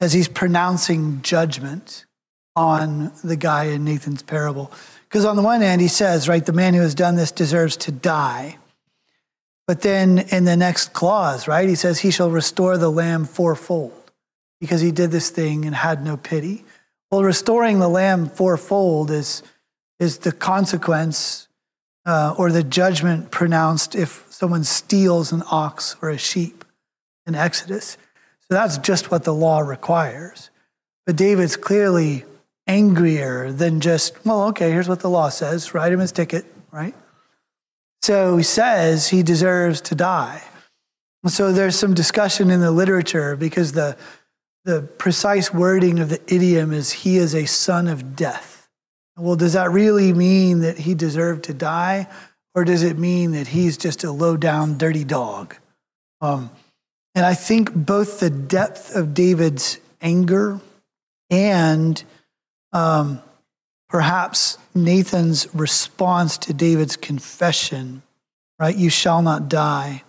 [0.00, 2.06] as he's pronouncing judgment
[2.54, 4.70] on the guy in Nathan's parable.
[5.08, 7.76] Because on the one hand, he says, right, the man who has done this deserves
[7.78, 8.56] to die.
[9.66, 14.12] But then in the next clause, right, he says, He shall restore the lamb fourfold
[14.60, 16.64] because he did this thing and had no pity.
[17.10, 19.42] Well, restoring the lamb fourfold is,
[19.98, 21.48] is the consequence
[22.04, 26.64] uh, or the judgment pronounced if someone steals an ox or a sheep
[27.26, 27.98] in Exodus.
[28.42, 30.50] So that's just what the law requires.
[31.04, 32.24] But David's clearly
[32.68, 36.94] angrier than just, well, okay, here's what the law says write him his ticket, right?
[38.02, 40.42] So he says he deserves to die.
[41.26, 43.96] So there's some discussion in the literature because the,
[44.64, 48.68] the precise wording of the idiom is he is a son of death.
[49.16, 52.06] Well, does that really mean that he deserved to die?
[52.54, 55.56] Or does it mean that he's just a low down, dirty dog?
[56.20, 56.50] Um,
[57.14, 60.60] and I think both the depth of David's anger
[61.30, 62.02] and
[62.72, 63.22] um,
[63.88, 68.02] perhaps Nathan's response to David's confession,
[68.58, 68.76] right?
[68.76, 70.02] You shall not die.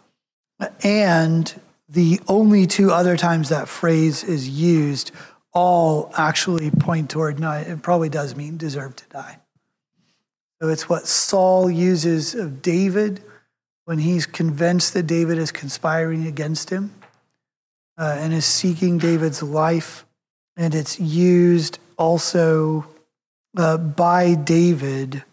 [0.83, 1.53] And
[1.87, 5.11] the only two other times that phrase is used
[5.53, 9.39] all actually point toward, no, it probably does mean deserve to die.
[10.61, 13.23] So it's what Saul uses of David
[13.85, 16.93] when he's convinced that David is conspiring against him
[17.97, 20.05] uh, and is seeking David's life.
[20.55, 22.87] And it's used also
[23.57, 25.23] uh, by David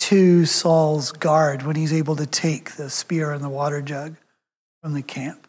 [0.00, 4.16] to Saul's guard when he's able to take the spear and the water jug
[4.82, 5.48] from the camp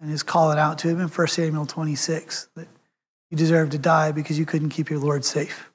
[0.00, 2.68] and is calling out to him in 1 Samuel 26 that
[3.30, 5.70] you deserve to die because you couldn't keep your Lord safe.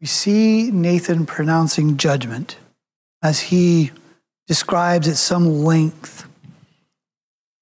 [0.00, 2.58] We see Nathan pronouncing judgment
[3.22, 3.90] as he
[4.46, 6.28] describes at some length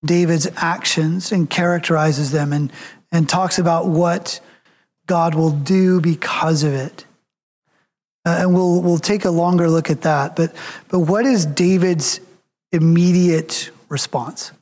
[0.05, 2.73] David's actions and characterizes them and,
[3.13, 4.41] and talks about what
[5.07, 7.05] God will do because of it.
[8.25, 10.35] Uh, and we'll, we'll take a longer look at that.
[10.35, 10.55] But,
[10.89, 12.21] but what is David's
[12.73, 14.53] immediate response?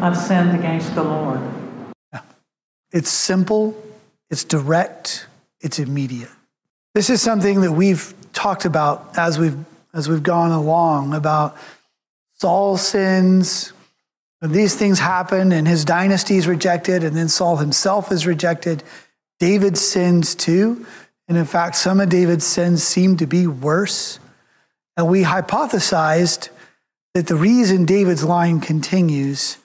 [0.00, 1.40] I've sinned against the Lord.
[2.12, 2.20] Yeah.
[2.92, 3.80] It's simple,
[4.28, 5.26] it's direct,
[5.60, 6.30] it's immediate.
[6.94, 9.56] This is something that we've talked about as we've,
[9.94, 11.56] as we've gone along about
[12.34, 13.72] Saul's sins,
[14.42, 18.82] these things happen and his dynasty is rejected, and then Saul himself is rejected,
[19.40, 20.86] David sins too.
[21.28, 24.18] And in fact, some of David's sins seem to be worse.
[24.96, 26.50] And we hypothesized
[27.14, 29.56] that the reason David's line continues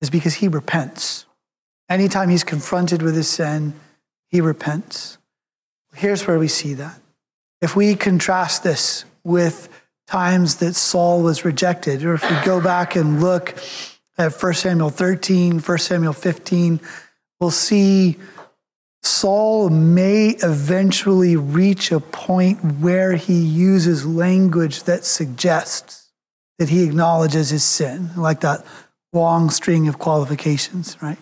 [0.00, 1.26] is because he repents.
[1.88, 3.74] Anytime he's confronted with his sin,
[4.28, 5.18] he repents.
[5.94, 6.98] Here's where we see that.
[7.60, 9.68] If we contrast this with
[10.06, 13.54] times that Saul was rejected, or if we go back and look
[14.16, 16.80] at 1 Samuel 13, 1 Samuel 15,
[17.40, 18.16] we'll see
[19.02, 26.10] Saul may eventually reach a point where he uses language that suggests
[26.58, 28.64] that he acknowledges his sin, like that
[29.12, 31.18] long string of qualifications, right?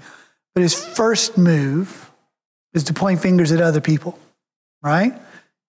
[0.55, 2.11] But his first move
[2.73, 4.19] is to point fingers at other people,
[4.83, 5.21] right?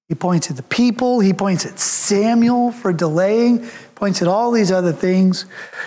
[0.07, 3.67] He points at the people, he points at Samuel for delaying,
[4.03, 5.45] points at all these other things.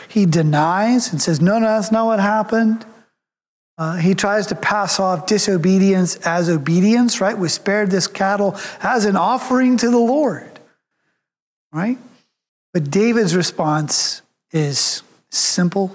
[0.08, 2.82] He denies and says, No, no, that's not what happened.
[3.76, 7.36] Uh, he tries to pass off disobedience as obedience, right?
[7.36, 10.48] We spared this cattle as an offering to the Lord,
[11.74, 11.98] right?
[12.72, 15.94] But David's response is simple,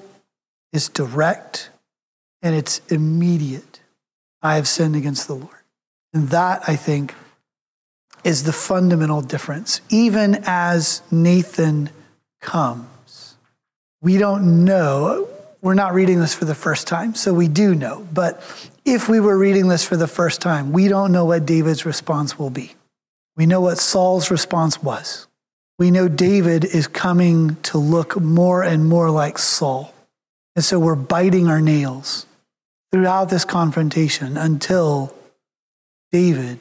[0.72, 1.72] it's direct,
[2.44, 3.80] and it's immediate.
[4.44, 5.64] I have sinned against the Lord.
[6.14, 7.16] And that, I think,
[8.24, 9.82] is the fundamental difference.
[9.90, 11.90] Even as Nathan
[12.42, 13.36] comes,
[14.02, 15.28] we don't know.
[15.62, 18.08] We're not reading this for the first time, so we do know.
[18.12, 18.42] But
[18.84, 22.40] if we were reading this for the first time, we don't know what David's response
[22.40, 22.74] will be.
[23.38, 25.28] We know what Saul's response was.
[25.82, 29.92] we know David is coming to look more and more like Saul.
[30.56, 32.28] And so we're biting our nails
[32.92, 35.12] throughout this confrontation until
[36.12, 36.60] David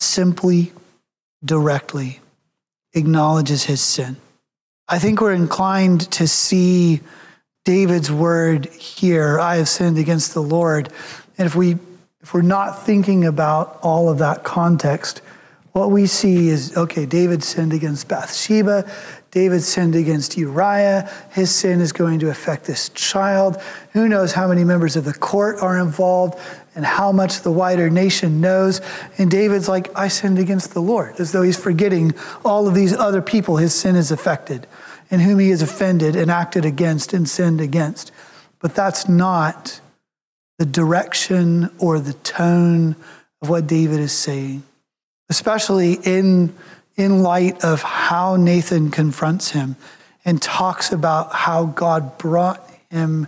[0.00, 0.72] simply,
[1.44, 2.18] directly
[2.92, 4.16] acknowledges his sin.
[4.92, 7.00] I think we're inclined to see
[7.64, 10.92] David's word here, I have sinned against the Lord.
[11.38, 11.78] And if we
[12.22, 15.22] if we're not thinking about all of that context,
[15.72, 18.90] what we see is okay, David sinned against Bathsheba.
[19.30, 21.08] David sinned against Uriah.
[21.30, 23.62] His sin is going to affect this child.
[23.92, 26.36] Who knows how many members of the court are involved
[26.74, 28.80] and how much the wider nation knows.
[29.18, 32.12] And David's like, I sinned against the Lord, as though he's forgetting
[32.44, 34.66] all of these other people his sin has affected
[35.10, 38.12] and whom he has offended and acted against and sinned against.
[38.60, 39.80] But that's not
[40.58, 42.94] the direction or the tone
[43.42, 44.62] of what David is saying,
[45.30, 46.54] especially in,
[46.96, 49.76] in light of how Nathan confronts him
[50.24, 53.26] and talks about how God brought him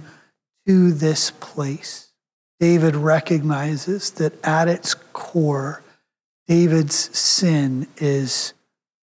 [0.67, 2.09] to this place.
[2.61, 5.83] David recognizes that at its core,
[6.47, 8.53] David's sin is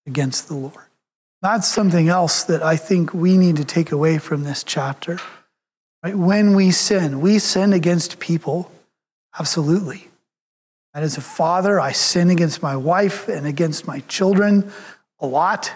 [0.06, 0.89] against the Lord.
[1.42, 5.20] That's something else that I think we need to take away from this chapter.
[6.04, 6.16] Right?
[6.16, 8.72] When we sin, we sin against people,
[9.38, 10.08] absolutely.
[10.94, 14.72] And as a father, I sin against my wife and against my children
[15.20, 15.72] a lot.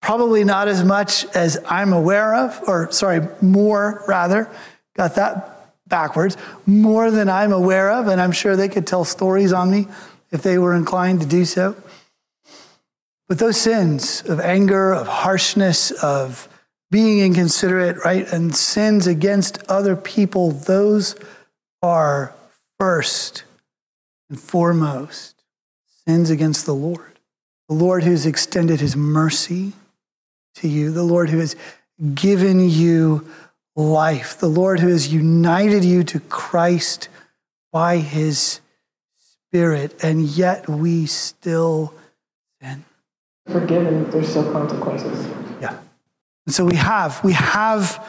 [0.00, 4.48] Probably not as much as I'm aware of, or sorry, more rather.
[4.96, 6.36] Got that backwards.
[6.66, 9.88] More than I'm aware of, and I'm sure they could tell stories on me
[10.30, 11.74] if they were inclined to do so.
[13.28, 16.48] But those sins of anger, of harshness, of
[16.90, 21.14] being inconsiderate, right, and sins against other people, those
[21.82, 22.34] are
[22.78, 23.44] first
[24.30, 25.44] and foremost
[26.06, 27.18] sins against the Lord.
[27.68, 29.74] The Lord who's extended his mercy
[30.56, 31.54] to you, the Lord who has
[32.14, 33.28] given you
[33.76, 37.10] life, the Lord who has united you to Christ
[37.72, 38.60] by his
[39.50, 41.92] Spirit, and yet we still
[42.60, 42.84] sin
[43.50, 45.26] forgiven, there's still consequences.
[45.60, 45.78] Yeah.
[46.46, 48.06] And so we have, we have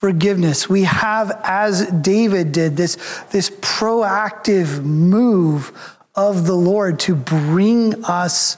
[0.00, 0.68] forgiveness.
[0.68, 2.96] We have, as David did, this,
[3.30, 5.72] this proactive move
[6.14, 8.56] of the Lord to bring us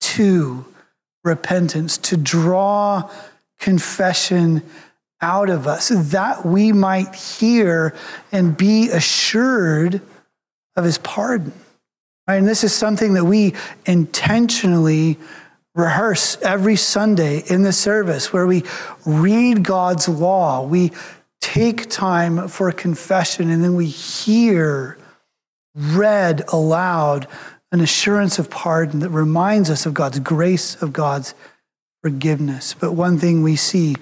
[0.00, 0.64] to
[1.24, 3.10] repentance, to draw
[3.58, 4.62] confession
[5.20, 7.94] out of us, that we might hear
[8.30, 10.00] and be assured
[10.76, 11.52] of his pardon.
[12.28, 12.36] Right?
[12.36, 13.54] And this is something that we
[13.86, 15.18] intentionally
[15.74, 18.64] rehearse every Sunday in the service where we
[19.06, 20.62] read God's law.
[20.62, 20.92] We
[21.40, 24.98] take time for confession and then we hear
[25.74, 27.26] read aloud
[27.70, 31.34] an assurance of pardon that reminds us of God's grace, of God's
[32.02, 32.74] forgiveness.
[32.74, 33.96] But one thing we see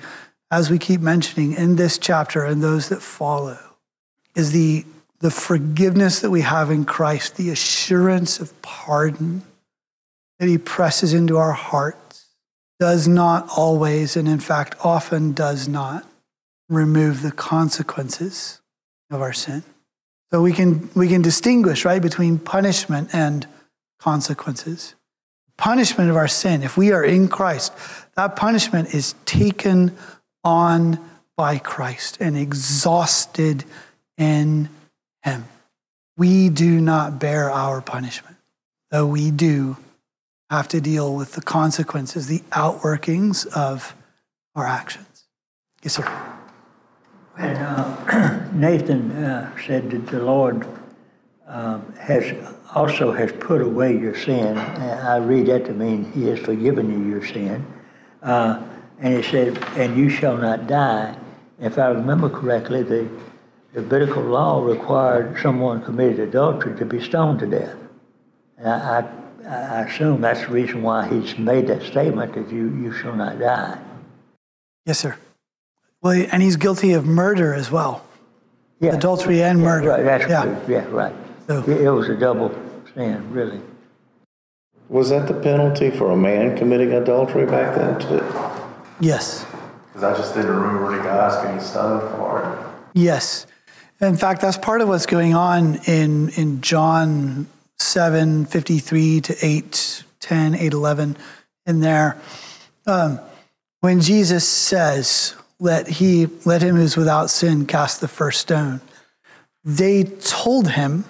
[0.51, 3.59] as we keep mentioning in this chapter and those that follow
[4.35, 4.85] is the,
[5.21, 9.43] the forgiveness that we have in Christ, the assurance of pardon
[10.39, 12.27] that He presses into our hearts
[12.79, 16.07] does not always, and in fact, often does not,
[16.69, 18.61] remove the consequences
[19.11, 19.63] of our sin.
[20.31, 23.47] So we can, we can distinguish, right, between punishment and
[23.99, 24.95] consequences.
[25.57, 27.73] Punishment of our sin, if we are in Christ,
[28.17, 29.97] that punishment is taken
[30.45, 30.99] on
[31.37, 33.65] by Christ and exhausted
[34.19, 34.69] in
[35.27, 35.45] Him.
[36.17, 38.37] We do not bear our punishment,
[38.93, 39.77] though we do
[40.51, 43.97] have to deal with the consequences, the outworkings of
[44.55, 45.25] our actions.
[45.83, 46.05] Yes, sir.
[47.35, 50.65] When uh, Nathan uh, said that the Lord
[51.49, 52.33] um, has
[52.73, 57.11] also has put away your sin, I read that to mean He has forgiven you
[57.11, 57.67] your sin.
[58.23, 58.63] Uh,
[59.01, 61.17] and He said, "And you shall not die."
[61.59, 63.09] If I remember correctly, the
[63.77, 67.77] the biblical law required someone committed adultery to be stoned to death.
[68.57, 72.75] And I, I I assume that's the reason why he's made that statement that you,
[72.83, 73.79] you shall not die.
[74.87, 75.17] Yes, sir.
[76.01, 78.03] Well, and he's guilty of murder as well.
[78.81, 78.95] Yeah.
[78.95, 79.91] Adultery and murder.
[79.91, 80.59] Right, that's yeah.
[80.67, 81.15] Yeah, right.
[81.47, 82.53] So, it, it was a double
[82.95, 83.61] sin, really.
[84.89, 88.25] Was that the penalty for a man committing adultery back then, too?
[89.01, 89.45] Yes.
[89.89, 92.99] Because I just didn't remember the guys getting stoned for it.
[92.99, 93.47] Yes.
[94.01, 97.47] In fact, that's part of what's going on in, in John
[97.79, 101.17] 7 53 to 8 10 8 11
[101.67, 102.17] in there.
[102.87, 103.21] Um,
[103.81, 108.81] when jesus says let he let him who's without sin cast the first stone
[109.67, 111.05] they told him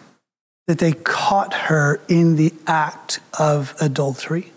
[0.67, 4.51] that they caught her in the act of adultery.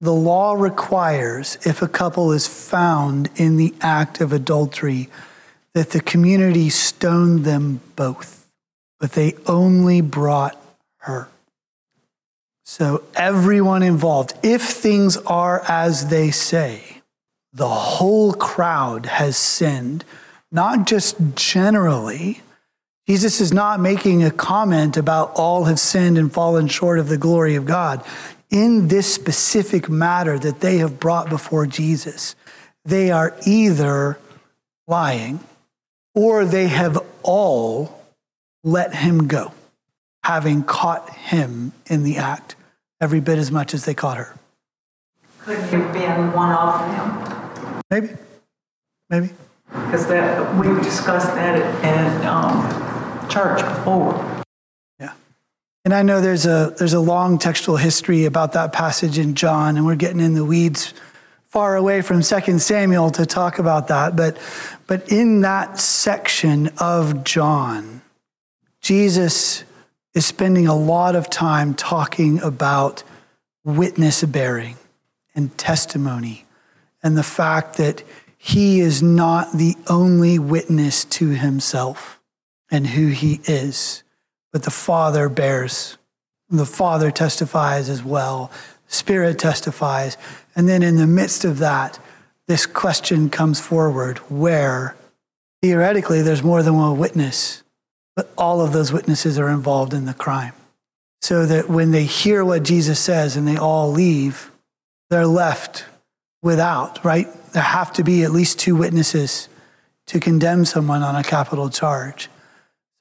[0.00, 5.08] The law requires if a couple is found in the act of adultery
[5.74, 8.48] that the community stoned them both,
[9.00, 10.60] but they only brought
[10.98, 11.28] her.
[12.64, 17.02] So everyone involved, if things are as they say,
[17.52, 20.04] the whole crowd has sinned,
[20.50, 22.40] not just generally.
[23.06, 27.18] Jesus is not making a comment about all have sinned and fallen short of the
[27.18, 28.04] glory of God.
[28.48, 32.36] In this specific matter that they have brought before Jesus,
[32.84, 34.18] they are either
[34.86, 35.40] lying
[36.14, 38.00] or they have all
[38.64, 39.52] let him go,
[40.22, 42.54] having caught him in the act
[43.00, 44.34] every bit as much as they caught her.
[45.40, 46.78] Couldn't have been one of
[47.66, 48.10] them, Maybe,
[49.10, 49.30] maybe.
[49.66, 54.44] because that, we've discussed that at, um, church before.
[55.00, 55.12] Yeah.
[55.84, 59.76] And I know there's a there's a long textual history about that passage in John,
[59.76, 60.94] and we're getting in the weeds
[61.48, 64.14] far away from 2 Samuel to talk about that.
[64.14, 64.38] But
[64.92, 68.02] but in that section of John,
[68.82, 69.64] Jesus
[70.12, 73.02] is spending a lot of time talking about
[73.64, 74.76] witness bearing
[75.34, 76.44] and testimony
[77.02, 78.02] and the fact that
[78.36, 82.20] he is not the only witness to himself
[82.70, 84.02] and who he is,
[84.52, 85.96] but the Father bears.
[86.50, 88.50] The Father testifies as well,
[88.88, 90.18] Spirit testifies.
[90.54, 91.98] And then in the midst of that,
[92.48, 94.96] this question comes forward where
[95.62, 97.62] theoretically there's more than one witness,
[98.16, 100.52] but all of those witnesses are involved in the crime.
[101.20, 104.50] So that when they hear what Jesus says and they all leave,
[105.08, 105.84] they're left
[106.42, 107.28] without, right?
[107.52, 109.48] There have to be at least two witnesses
[110.06, 112.28] to condemn someone on a capital charge.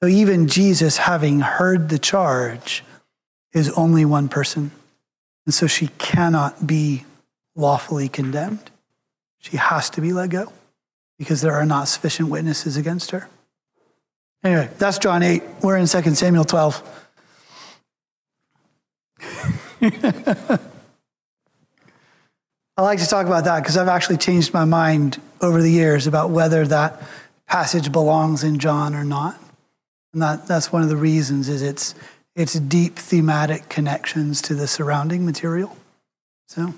[0.02, 2.84] So even Jesus, having heard the charge,
[3.54, 4.72] is only one person.
[5.46, 7.06] And so she cannot be
[7.56, 8.71] lawfully condemned.
[9.42, 10.54] She has to be let go
[11.18, 13.28] because there are not sufficient witnesses against her.
[14.44, 15.44] Anyway, that's John 8.
[15.62, 17.08] We're in 2 Samuel 12.
[22.78, 26.08] I like to talk about that because I've actually changed my mind over the years
[26.08, 27.02] about whether that
[27.48, 29.40] passage belongs in John or not.
[30.14, 31.96] And that, that's one of the reasons is its,
[32.36, 35.78] its deep thematic connections to the surrounding material.
[36.48, 36.74] So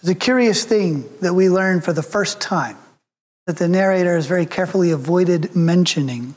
[0.00, 2.76] it's a curious thing that we learn for the first time
[3.46, 6.34] that the narrator has very carefully avoided mentioning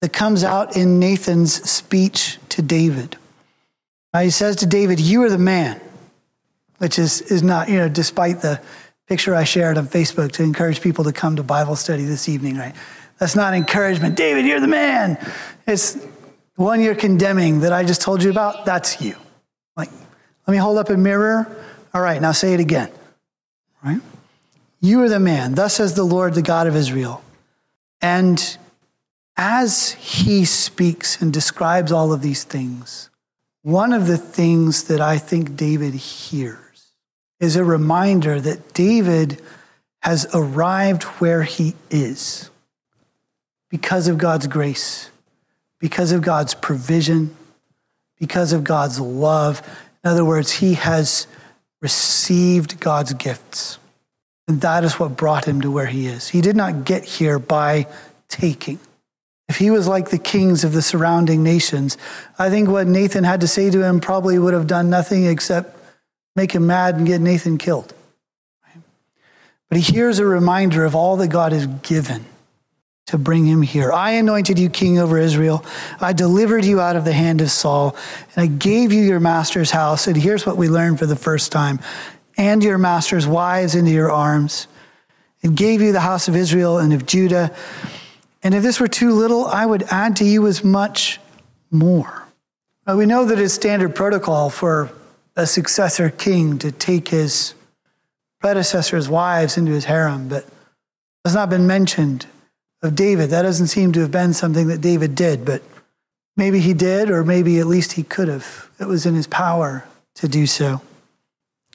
[0.00, 3.16] that comes out in Nathan's speech to David.
[4.18, 5.80] He says to David, You are the man,
[6.78, 8.60] which is, is not, you know, despite the
[9.06, 12.56] picture I shared on Facebook to encourage people to come to Bible study this evening,
[12.56, 12.74] right?
[13.18, 14.16] That's not encouragement.
[14.16, 15.18] David, you're the man.
[15.66, 16.08] It's the
[16.56, 18.64] one you're condemning that I just told you about.
[18.64, 19.16] That's you.
[19.76, 19.90] Like,
[20.46, 21.54] let me hold up a mirror.
[21.92, 22.90] All right, now say it again.
[23.82, 24.00] Right?
[24.80, 25.54] You are the man.
[25.54, 27.22] Thus says the Lord, the God of Israel.
[28.00, 28.56] And
[29.36, 33.10] as he speaks and describes all of these things,
[33.62, 36.92] one of the things that I think David hears
[37.40, 39.42] is a reminder that David
[40.02, 42.50] has arrived where he is
[43.68, 45.10] because of God's grace,
[45.78, 47.34] because of God's provision,
[48.18, 49.62] because of God's love.
[50.04, 51.26] In other words, he has
[51.80, 53.78] received God's gifts.
[54.48, 56.28] And that is what brought him to where he is.
[56.28, 57.86] He did not get here by
[58.28, 58.78] taking.
[59.48, 61.98] If he was like the kings of the surrounding nations,
[62.38, 65.76] I think what Nathan had to say to him probably would have done nothing except
[66.36, 67.92] make him mad and get Nathan killed.
[69.68, 72.24] But he hears a reminder of all that God has given
[73.10, 73.92] to bring him here.
[73.92, 75.64] I anointed you king over Israel.
[76.00, 77.96] I delivered you out of the hand of Saul,
[78.34, 80.06] and I gave you your master's house.
[80.06, 81.80] And here's what we learned for the first time
[82.38, 84.66] and your master's wives into your arms,
[85.42, 87.54] and gave you the house of Israel and of Judah.
[88.42, 91.20] And if this were too little, I would add to you as much
[91.70, 92.26] more.
[92.86, 94.90] Now, we know that it's standard protocol for
[95.36, 97.54] a successor king to take his
[98.40, 100.46] predecessor's wives into his harem, but
[101.24, 102.26] has not been mentioned
[102.82, 103.30] of David.
[103.30, 105.62] That doesn't seem to have been something that David did, but
[106.36, 108.70] maybe he did, or maybe at least he could have.
[108.78, 109.84] It was in his power
[110.16, 110.80] to do so.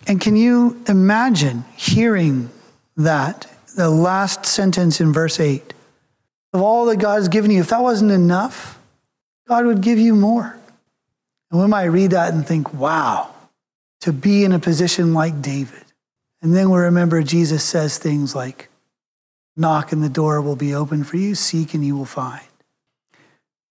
[0.08, 2.50] And can you imagine hearing
[2.98, 5.74] that, the last sentence in verse 8?
[6.54, 8.80] Of all that God has given you, if that wasn't enough,
[9.48, 10.58] God would give you more.
[11.52, 13.34] And we might read that and think, wow,
[14.02, 15.84] to be in a position like David.
[16.42, 18.70] And then we remember Jesus says things like,
[19.58, 22.46] knock and the door will be open for you, seek and you will find.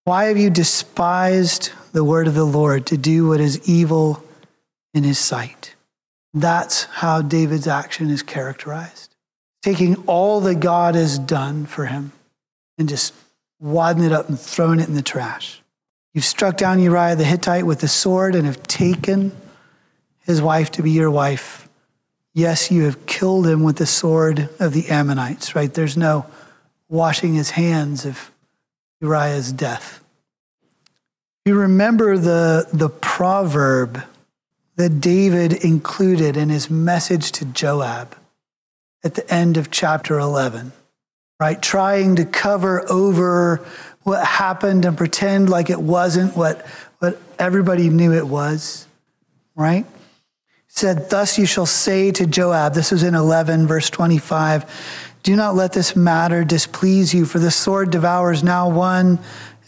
[0.04, 4.22] Why have you despised the word of the Lord to do what is evil
[4.92, 5.74] in his sight?
[6.34, 9.14] That's how David's action is characterized.
[9.62, 12.12] Taking all that God has done for him
[12.76, 13.14] and just
[13.60, 15.62] wadding it up and throwing it in the trash.
[16.12, 19.32] You've struck down Uriah the Hittite with the sword and have taken
[20.20, 21.63] his wife to be your wife.
[22.34, 25.72] Yes, you have killed him with the sword of the Ammonites, right?
[25.72, 26.26] There's no
[26.88, 28.32] washing his hands of
[29.00, 30.04] Uriah's death.
[31.44, 34.02] You remember the, the proverb
[34.76, 38.16] that David included in his message to Joab
[39.04, 40.72] at the end of chapter 11,
[41.38, 41.62] right?
[41.62, 43.64] Trying to cover over
[44.02, 46.66] what happened and pretend like it wasn't what,
[46.98, 48.86] what everybody knew it was,
[49.54, 49.86] right?
[50.74, 54.64] Said, Thus you shall say to Joab, this is in 11, verse 25,
[55.22, 59.18] do not let this matter displease you, for the sword devours now one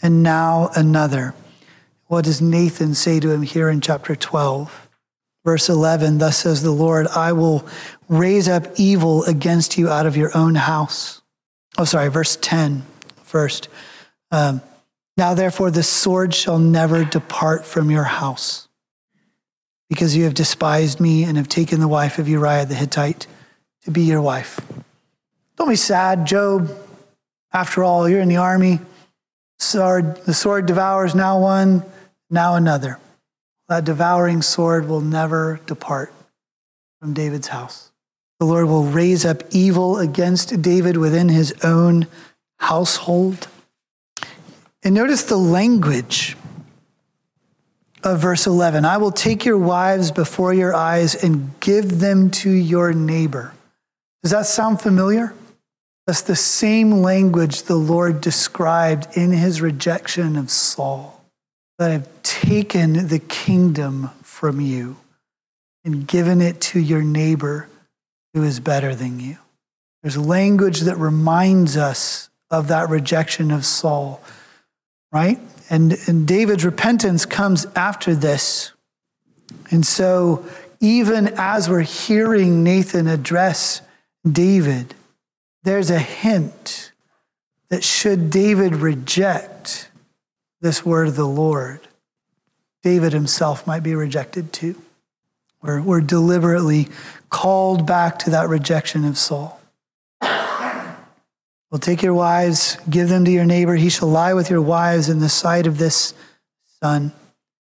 [0.01, 1.33] and now another.
[2.07, 4.89] What does Nathan say to him here in chapter 12?
[5.45, 7.65] Verse 11, thus says the Lord, I will
[8.09, 11.21] raise up evil against you out of your own house.
[11.77, 12.83] Oh, sorry, verse 10
[13.23, 13.69] first.
[14.29, 14.61] Um,
[15.15, 18.66] now, therefore, the sword shall never depart from your house,
[19.89, 23.27] because you have despised me and have taken the wife of Uriah the Hittite
[23.83, 24.59] to be your wife.
[25.55, 26.75] Don't be sad, Joab.
[27.53, 28.79] After all, you're in the army.
[29.59, 31.83] Sword, the sword devours now one,
[32.29, 32.99] now another.
[33.69, 36.13] That devouring sword will never depart
[36.99, 37.91] from David's house.
[38.39, 42.07] The Lord will raise up evil against David within his own
[42.59, 43.47] household.
[44.83, 46.37] And notice the language
[48.07, 52.49] of verse 11 I will take your wives before your eyes and give them to
[52.49, 53.53] your neighbor.
[54.23, 55.33] Does that sound familiar?
[56.05, 61.21] That's the same language the Lord described in his rejection of Saul.
[61.79, 64.97] That I've taken the kingdom from you
[65.83, 67.67] and given it to your neighbor
[68.33, 69.37] who is better than you.
[70.01, 74.21] There's language that reminds us of that rejection of Saul,
[75.11, 75.39] right?
[75.69, 78.71] And, and David's repentance comes after this.
[79.69, 80.45] And so,
[80.79, 83.81] even as we're hearing Nathan address
[84.29, 84.93] David,
[85.63, 86.91] there's a hint
[87.69, 89.89] that should David reject
[90.61, 91.87] this word of the Lord,
[92.83, 94.81] David himself might be rejected too.
[95.61, 96.87] We're, we're deliberately
[97.29, 99.56] called back to that rejection of Saul.
[101.69, 103.75] Well, take your wives, give them to your neighbor.
[103.75, 106.13] He shall lie with your wives in the sight of this
[106.81, 107.11] son.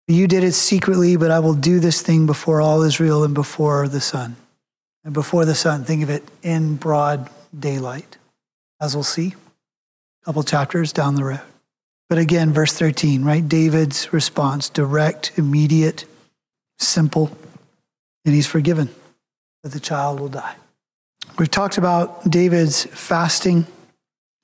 [0.09, 3.88] You did it secretly, but I will do this thing before all Israel and before
[3.88, 4.36] the sun.
[5.05, 7.28] And before the sun, think of it in broad
[7.59, 8.16] daylight,
[8.80, 9.34] as we'll see
[10.22, 11.40] a couple chapters down the road.
[12.09, 13.47] But again, verse 13, right?
[13.47, 16.05] David's response direct, immediate,
[16.78, 17.36] simple,
[18.24, 18.90] and he's forgiven,
[19.62, 20.57] but the child will die.
[21.38, 23.66] We've talked about David's fasting,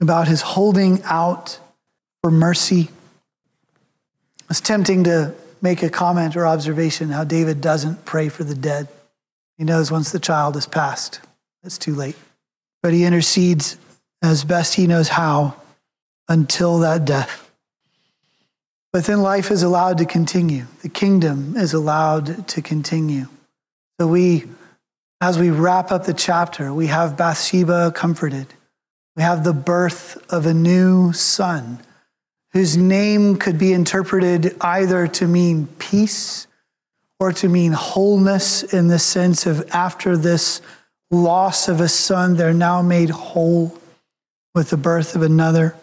[0.01, 1.59] about his holding out
[2.22, 2.88] for mercy.
[4.49, 8.88] It's tempting to make a comment or observation how David doesn't pray for the dead.
[9.57, 11.20] He knows once the child is passed,
[11.64, 12.16] it's too late
[12.82, 13.76] but he intercedes
[14.22, 15.55] as best he knows how
[16.28, 17.51] until that death.
[18.92, 20.66] But then life is allowed to continue.
[20.82, 23.26] The kingdom is allowed to continue.
[24.01, 24.44] So we,
[25.20, 28.46] as we wrap up the chapter, we have Bathsheba comforted.
[29.18, 31.80] We have the birth of a new son
[32.52, 36.46] whose name could be interpreted either to mean peace
[37.18, 40.62] or to mean wholeness in the sense of after this
[41.10, 43.76] loss of a son, they're now made whole
[44.54, 45.74] with the birth of another.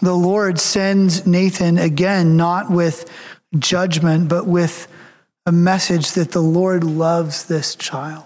[0.00, 3.08] The Lord sends Nathan again, not with
[3.56, 4.88] judgment, but with
[5.46, 8.24] a message that the Lord loves this child.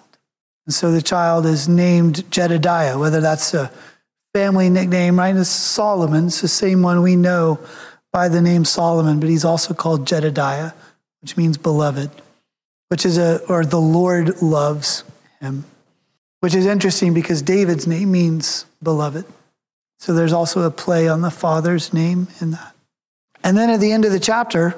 [0.64, 3.70] And so the child is named Jedediah, whether that's a
[4.37, 5.34] family nickname, right?
[5.34, 6.26] It's Solomon.
[6.26, 7.59] It's the same one we know
[8.12, 10.72] by the name Solomon, but he's also called Jedediah,
[11.22, 12.11] which means beloved,
[12.89, 15.05] which is a, or the Lord loves
[15.41, 15.64] him
[16.41, 19.24] which is interesting because David's name means beloved.
[19.99, 22.74] So there's also a play on the Father's name in that.
[23.43, 24.76] And then at the end of the chapter,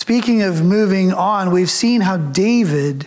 [0.00, 3.06] speaking of moving on, we've seen how David,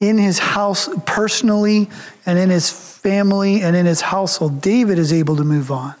[0.00, 1.90] in his house personally
[2.24, 5.94] and in his family and in his household, David is able to move on.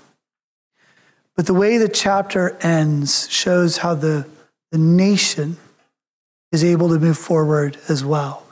[1.36, 4.26] But the way the chapter ends shows how the,
[4.72, 5.56] the nation
[6.52, 8.44] is able to move forward as well.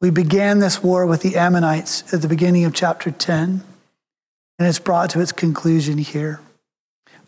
[0.00, 3.62] We began this war with the Ammonites at the beginning of chapter 10,
[4.58, 6.40] and it's brought to its conclusion here.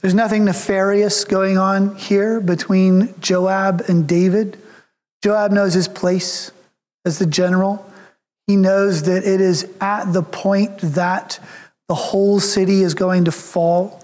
[0.01, 4.59] There's nothing nefarious going on here between Joab and David.
[5.23, 6.51] Joab knows his place
[7.05, 7.91] as the general.
[8.47, 11.39] He knows that it is at the point that
[11.89, 14.01] the whole city is going to fall.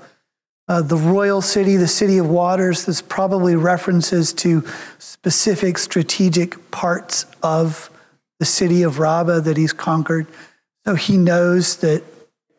[0.68, 4.66] Uh, the royal city, the city of waters, there's probably references to
[4.98, 7.90] specific strategic parts of
[8.38, 10.26] the city of Rabbah that he's conquered.
[10.86, 12.02] So he knows that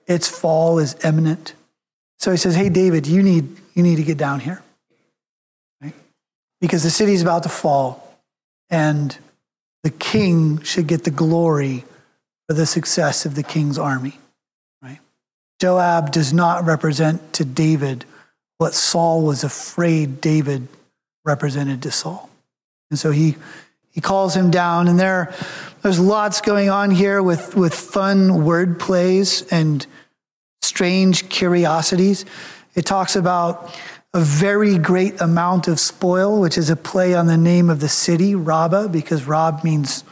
[0.08, 1.54] its fall is imminent.
[2.20, 4.62] So he says, Hey, David, you need, you need to get down here.
[5.82, 5.96] Right?
[6.60, 8.16] Because the city's about to fall,
[8.70, 9.18] and
[9.84, 11.86] the king should get the glory
[12.48, 14.20] for the success of the king's army.
[14.82, 15.00] Right?
[15.60, 18.06] Joab does not represent to David
[18.58, 20.68] what Saul was afraid David
[21.26, 22.30] represented to Saul.
[22.90, 23.36] And so he,
[23.90, 25.34] he calls him down, and there,
[25.82, 29.86] there's lots going on here with, with fun word plays and
[30.62, 32.26] strange curiosities.
[32.76, 33.76] It talks about
[34.14, 37.88] a very great amount of spoil, which is a play on the name of the
[37.88, 40.03] city, Rabbah, because Rab means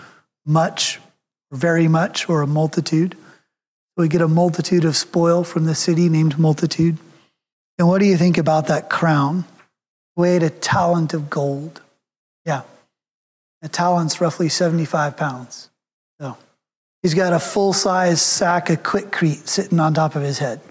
[0.45, 0.99] much,
[1.51, 3.17] very much, or a multitude.
[3.97, 6.97] We get a multitude of spoil from the city named Multitude.
[7.77, 9.43] And what do you think about that crown?
[10.15, 11.81] Weighed a talent of gold.
[12.45, 12.61] Yeah.
[13.61, 15.69] A talent's roughly 75 pounds.
[16.21, 16.37] So
[17.01, 20.61] he's got a full size sack of Quikrete sitting on top of his head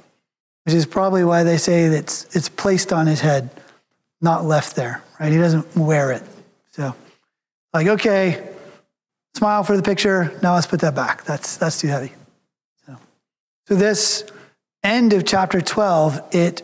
[0.68, 3.48] which is probably why they say that it's, it's placed on his head,
[4.20, 5.32] not left there, right?
[5.32, 6.22] He doesn't wear it.
[6.72, 6.94] So,
[7.72, 8.46] like, okay,
[9.32, 10.38] smile for the picture.
[10.42, 11.24] Now let's put that back.
[11.24, 12.12] That's, that's too heavy.
[12.84, 12.98] So,
[13.66, 14.26] so this
[14.82, 16.62] end of chapter 12, it,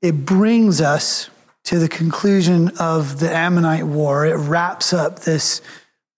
[0.00, 1.28] it brings us
[1.64, 4.24] to the conclusion of the Ammonite war.
[4.24, 5.60] It wraps up this,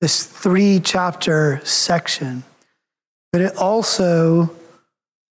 [0.01, 2.45] this three chapter section,
[3.33, 4.55] but it also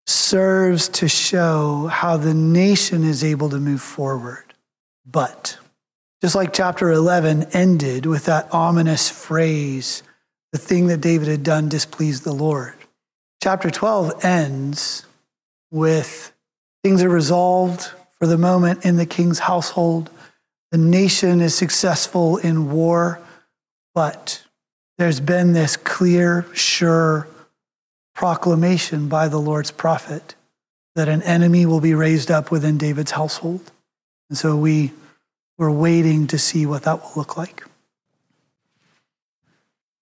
[0.07, 4.43] serves to show how the nation is able to move forward.
[5.05, 5.57] But
[6.21, 10.03] just like chapter 11 ended with that ominous phrase,
[10.51, 12.73] the thing that David had done displeased the Lord.
[13.41, 15.05] Chapter 12 ends
[15.71, 16.31] with
[16.83, 20.09] things are resolved for the moment in the king's household.
[20.71, 23.19] The nation is successful in war,
[23.95, 24.43] but
[24.97, 27.27] there's been this clear, sure
[28.21, 30.35] proclamation by the Lord's prophet
[30.93, 33.71] that an enemy will be raised up within David's household.
[34.29, 34.91] And so we,
[35.57, 37.63] we're waiting to see what that will look like.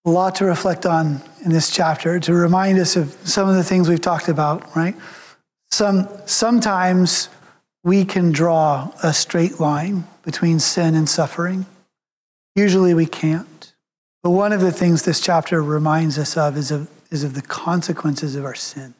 [0.03, 3.63] A lot to reflect on in this chapter to remind us of some of the
[3.63, 4.97] things we've talked about, right?
[5.71, 7.29] Some, sometimes
[7.85, 11.65] we can draw a straight line between sin and suffering.
[12.53, 13.73] Usually we can't.
[14.23, 17.41] But one of the things this chapter reminds us of is of is of the
[17.41, 18.93] consequences of our sin.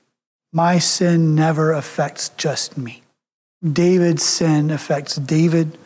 [0.51, 3.03] My sin never affects just me.
[3.63, 5.77] David's sin affects David.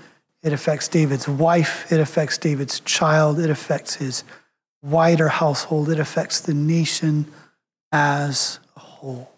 [0.41, 1.91] It affects David's wife.
[1.91, 3.39] It affects David's child.
[3.39, 4.24] It affects his
[4.82, 5.89] wider household.
[5.89, 7.26] It affects the nation
[7.91, 9.32] as a whole.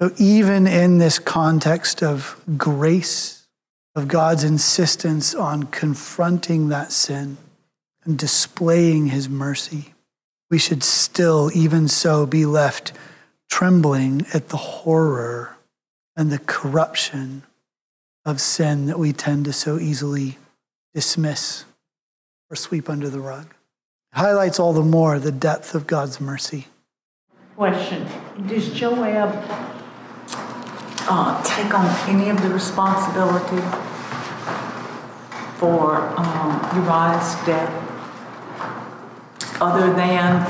[0.00, 3.46] So, even in this context of grace,
[3.94, 7.36] of God's insistence on confronting that sin
[8.04, 9.94] and displaying his mercy,
[10.50, 12.92] we should still, even so, be left
[13.50, 15.56] trembling at the horror
[16.16, 17.42] and the corruption
[18.24, 20.38] of sin that we tend to so easily
[20.94, 21.64] dismiss
[22.50, 23.54] or sweep under the rug.
[24.12, 26.66] It highlights all the more the depth of God's mercy.
[27.56, 28.06] Question
[28.46, 29.32] Does Joab
[31.10, 33.62] uh, take on any of the responsibility
[35.58, 37.87] for um, Uriah's death?
[39.60, 40.46] Other than,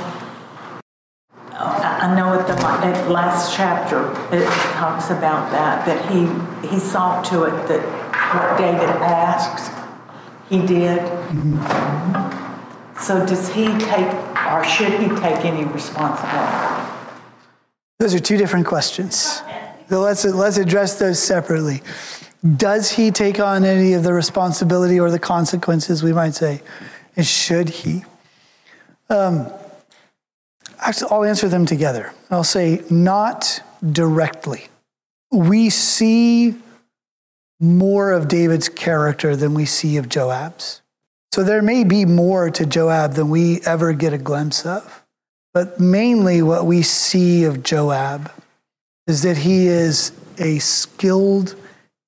[1.52, 7.20] I know at the that last chapter, it talks about that, that he, he saw
[7.22, 7.82] to it that
[8.34, 9.70] what David asks,
[10.48, 11.00] he did.
[13.00, 14.12] So does he take,
[14.52, 16.92] or should he take any responsibility?
[17.98, 19.42] Those are two different questions.
[19.88, 21.82] So let's, let's address those separately.
[22.56, 26.62] Does he take on any of the responsibility or the consequences, we might say?
[27.16, 28.04] And should he?
[29.10, 29.50] Um,
[30.78, 32.12] actually, I'll answer them together.
[32.30, 34.68] I'll say, not directly.
[35.32, 36.54] We see
[37.60, 40.82] more of David's character than we see of Joab's.
[41.32, 45.04] So there may be more to Joab than we ever get a glimpse of.
[45.52, 48.30] But mainly, what we see of Joab
[49.06, 51.54] is that he is a skilled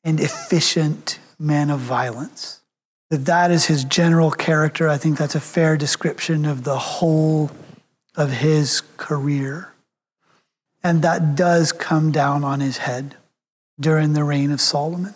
[0.04, 2.59] and efficient man of violence
[3.10, 4.88] that that is his general character.
[4.88, 7.50] I think that's a fair description of the whole
[8.16, 9.72] of his career.
[10.82, 13.16] And that does come down on his head
[13.78, 15.14] during the reign of Solomon.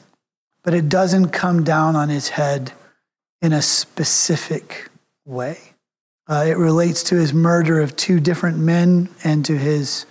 [0.63, 2.73] But it doesn't come down on his head
[3.41, 4.89] in a specific
[5.25, 5.59] way.
[6.27, 10.07] Uh, it relates to his murder of two different men and to his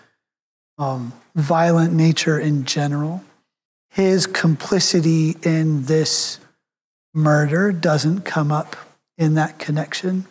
[0.77, 3.23] um, violent nature in general.
[3.89, 6.39] His complicity in this
[7.13, 8.75] murder doesn't come up
[9.17, 10.25] in that connection,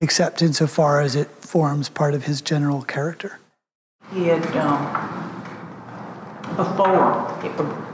[0.00, 3.38] except insofar as it forms part of his general character.
[4.12, 4.84] He had, um,
[6.56, 7.28] before,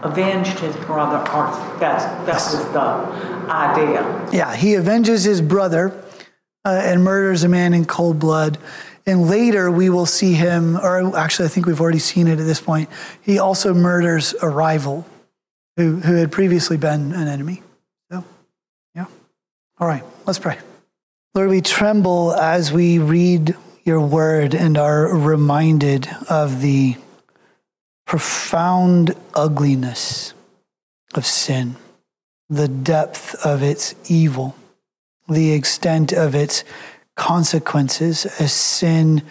[0.03, 4.29] avenged his brother, or that's, that was the idea.
[4.33, 5.93] Yeah, he avenges his brother
[6.65, 8.59] uh, and murders a man in cold blood.
[9.07, 12.45] And later we will see him, or actually, I think we've already seen it at
[12.45, 12.91] this point.
[13.23, 15.07] He also murders a rival
[15.79, 17.63] who, who had previously been an enemy.
[19.81, 20.59] All right, let's pray.
[21.37, 23.55] Lord, we tremble as we read
[23.85, 26.97] your word and are reminded of the
[28.05, 30.35] profound ugliness
[31.15, 31.77] of sin,
[32.49, 34.57] the depth of its evil,
[35.29, 36.65] the extent of its
[37.15, 39.23] consequences as sin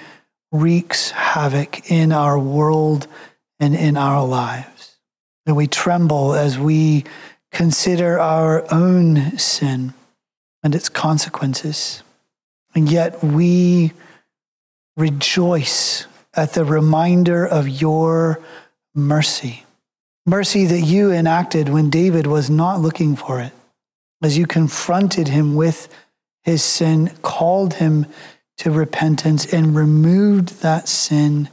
[0.53, 3.07] wreaks havoc in our world
[3.59, 4.97] and in our lives.
[5.45, 7.03] And we tremble as we
[7.51, 9.93] consider our own sin
[10.67, 12.03] and its consequences.
[12.75, 13.93] And yet we
[14.97, 18.41] rejoice at the reminder of your
[18.93, 19.63] mercy.
[20.25, 23.53] Mercy that you enacted when David was not looking for it,
[24.21, 25.87] as you confronted him with
[26.43, 28.05] his sin, called him
[28.57, 31.47] to repentance, and removed that sin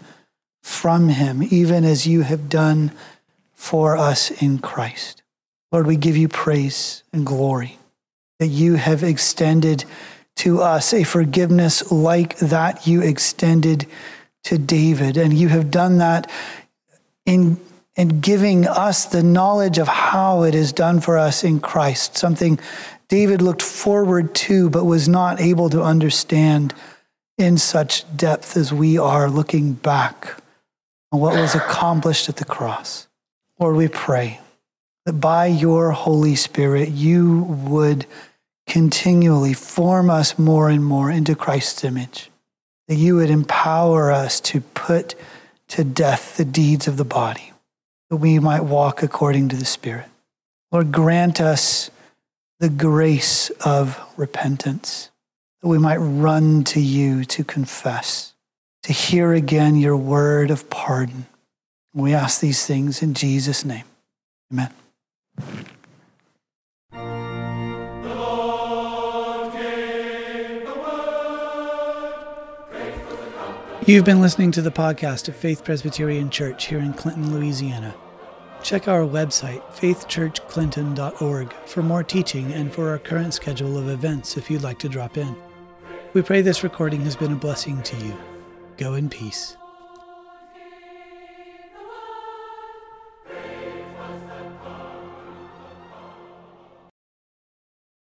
[0.61, 2.91] from him, even as you have done
[3.53, 5.23] for us in Christ.
[5.71, 7.79] Lord, we give you praise and glory
[8.39, 9.85] that you have extended
[10.37, 13.87] to us a forgiveness like that you extended
[14.45, 15.17] to David.
[15.17, 16.31] And you have done that
[17.25, 17.59] in,
[17.97, 22.59] in giving us the knowledge of how it is done for us in Christ, something
[23.09, 26.75] David looked forward to but was not able to understand
[27.39, 30.37] in such depth as we are looking back
[31.13, 33.09] on what was accomplished at the cross.
[33.59, 34.41] Lord, we pray
[35.05, 38.07] that by your Holy Spirit, you would
[38.67, 42.31] continually form us more and more into Christ's image,
[42.89, 45.15] that you would empower us to put
[45.69, 47.53] to death the deeds of the body,
[48.11, 50.07] that we might walk according to the Spirit.
[50.73, 51.91] Lord, grant us
[52.61, 55.11] the grace of repentance,
[55.61, 58.33] that we might run to you to confess,
[58.85, 61.27] to hear again your word of pardon.
[61.93, 63.85] We ask these things in Jesus' name.
[64.53, 64.73] Amen.
[73.87, 77.95] You've been listening to the podcast of Faith Presbyterian Church here in Clinton, Louisiana.
[78.63, 84.51] Check our website, faithchurchclinton.org, for more teaching and for our current schedule of events if
[84.51, 85.37] you'd like to drop in.
[86.15, 88.17] We pray this recording has been a blessing to you.
[88.79, 89.59] Go in peace.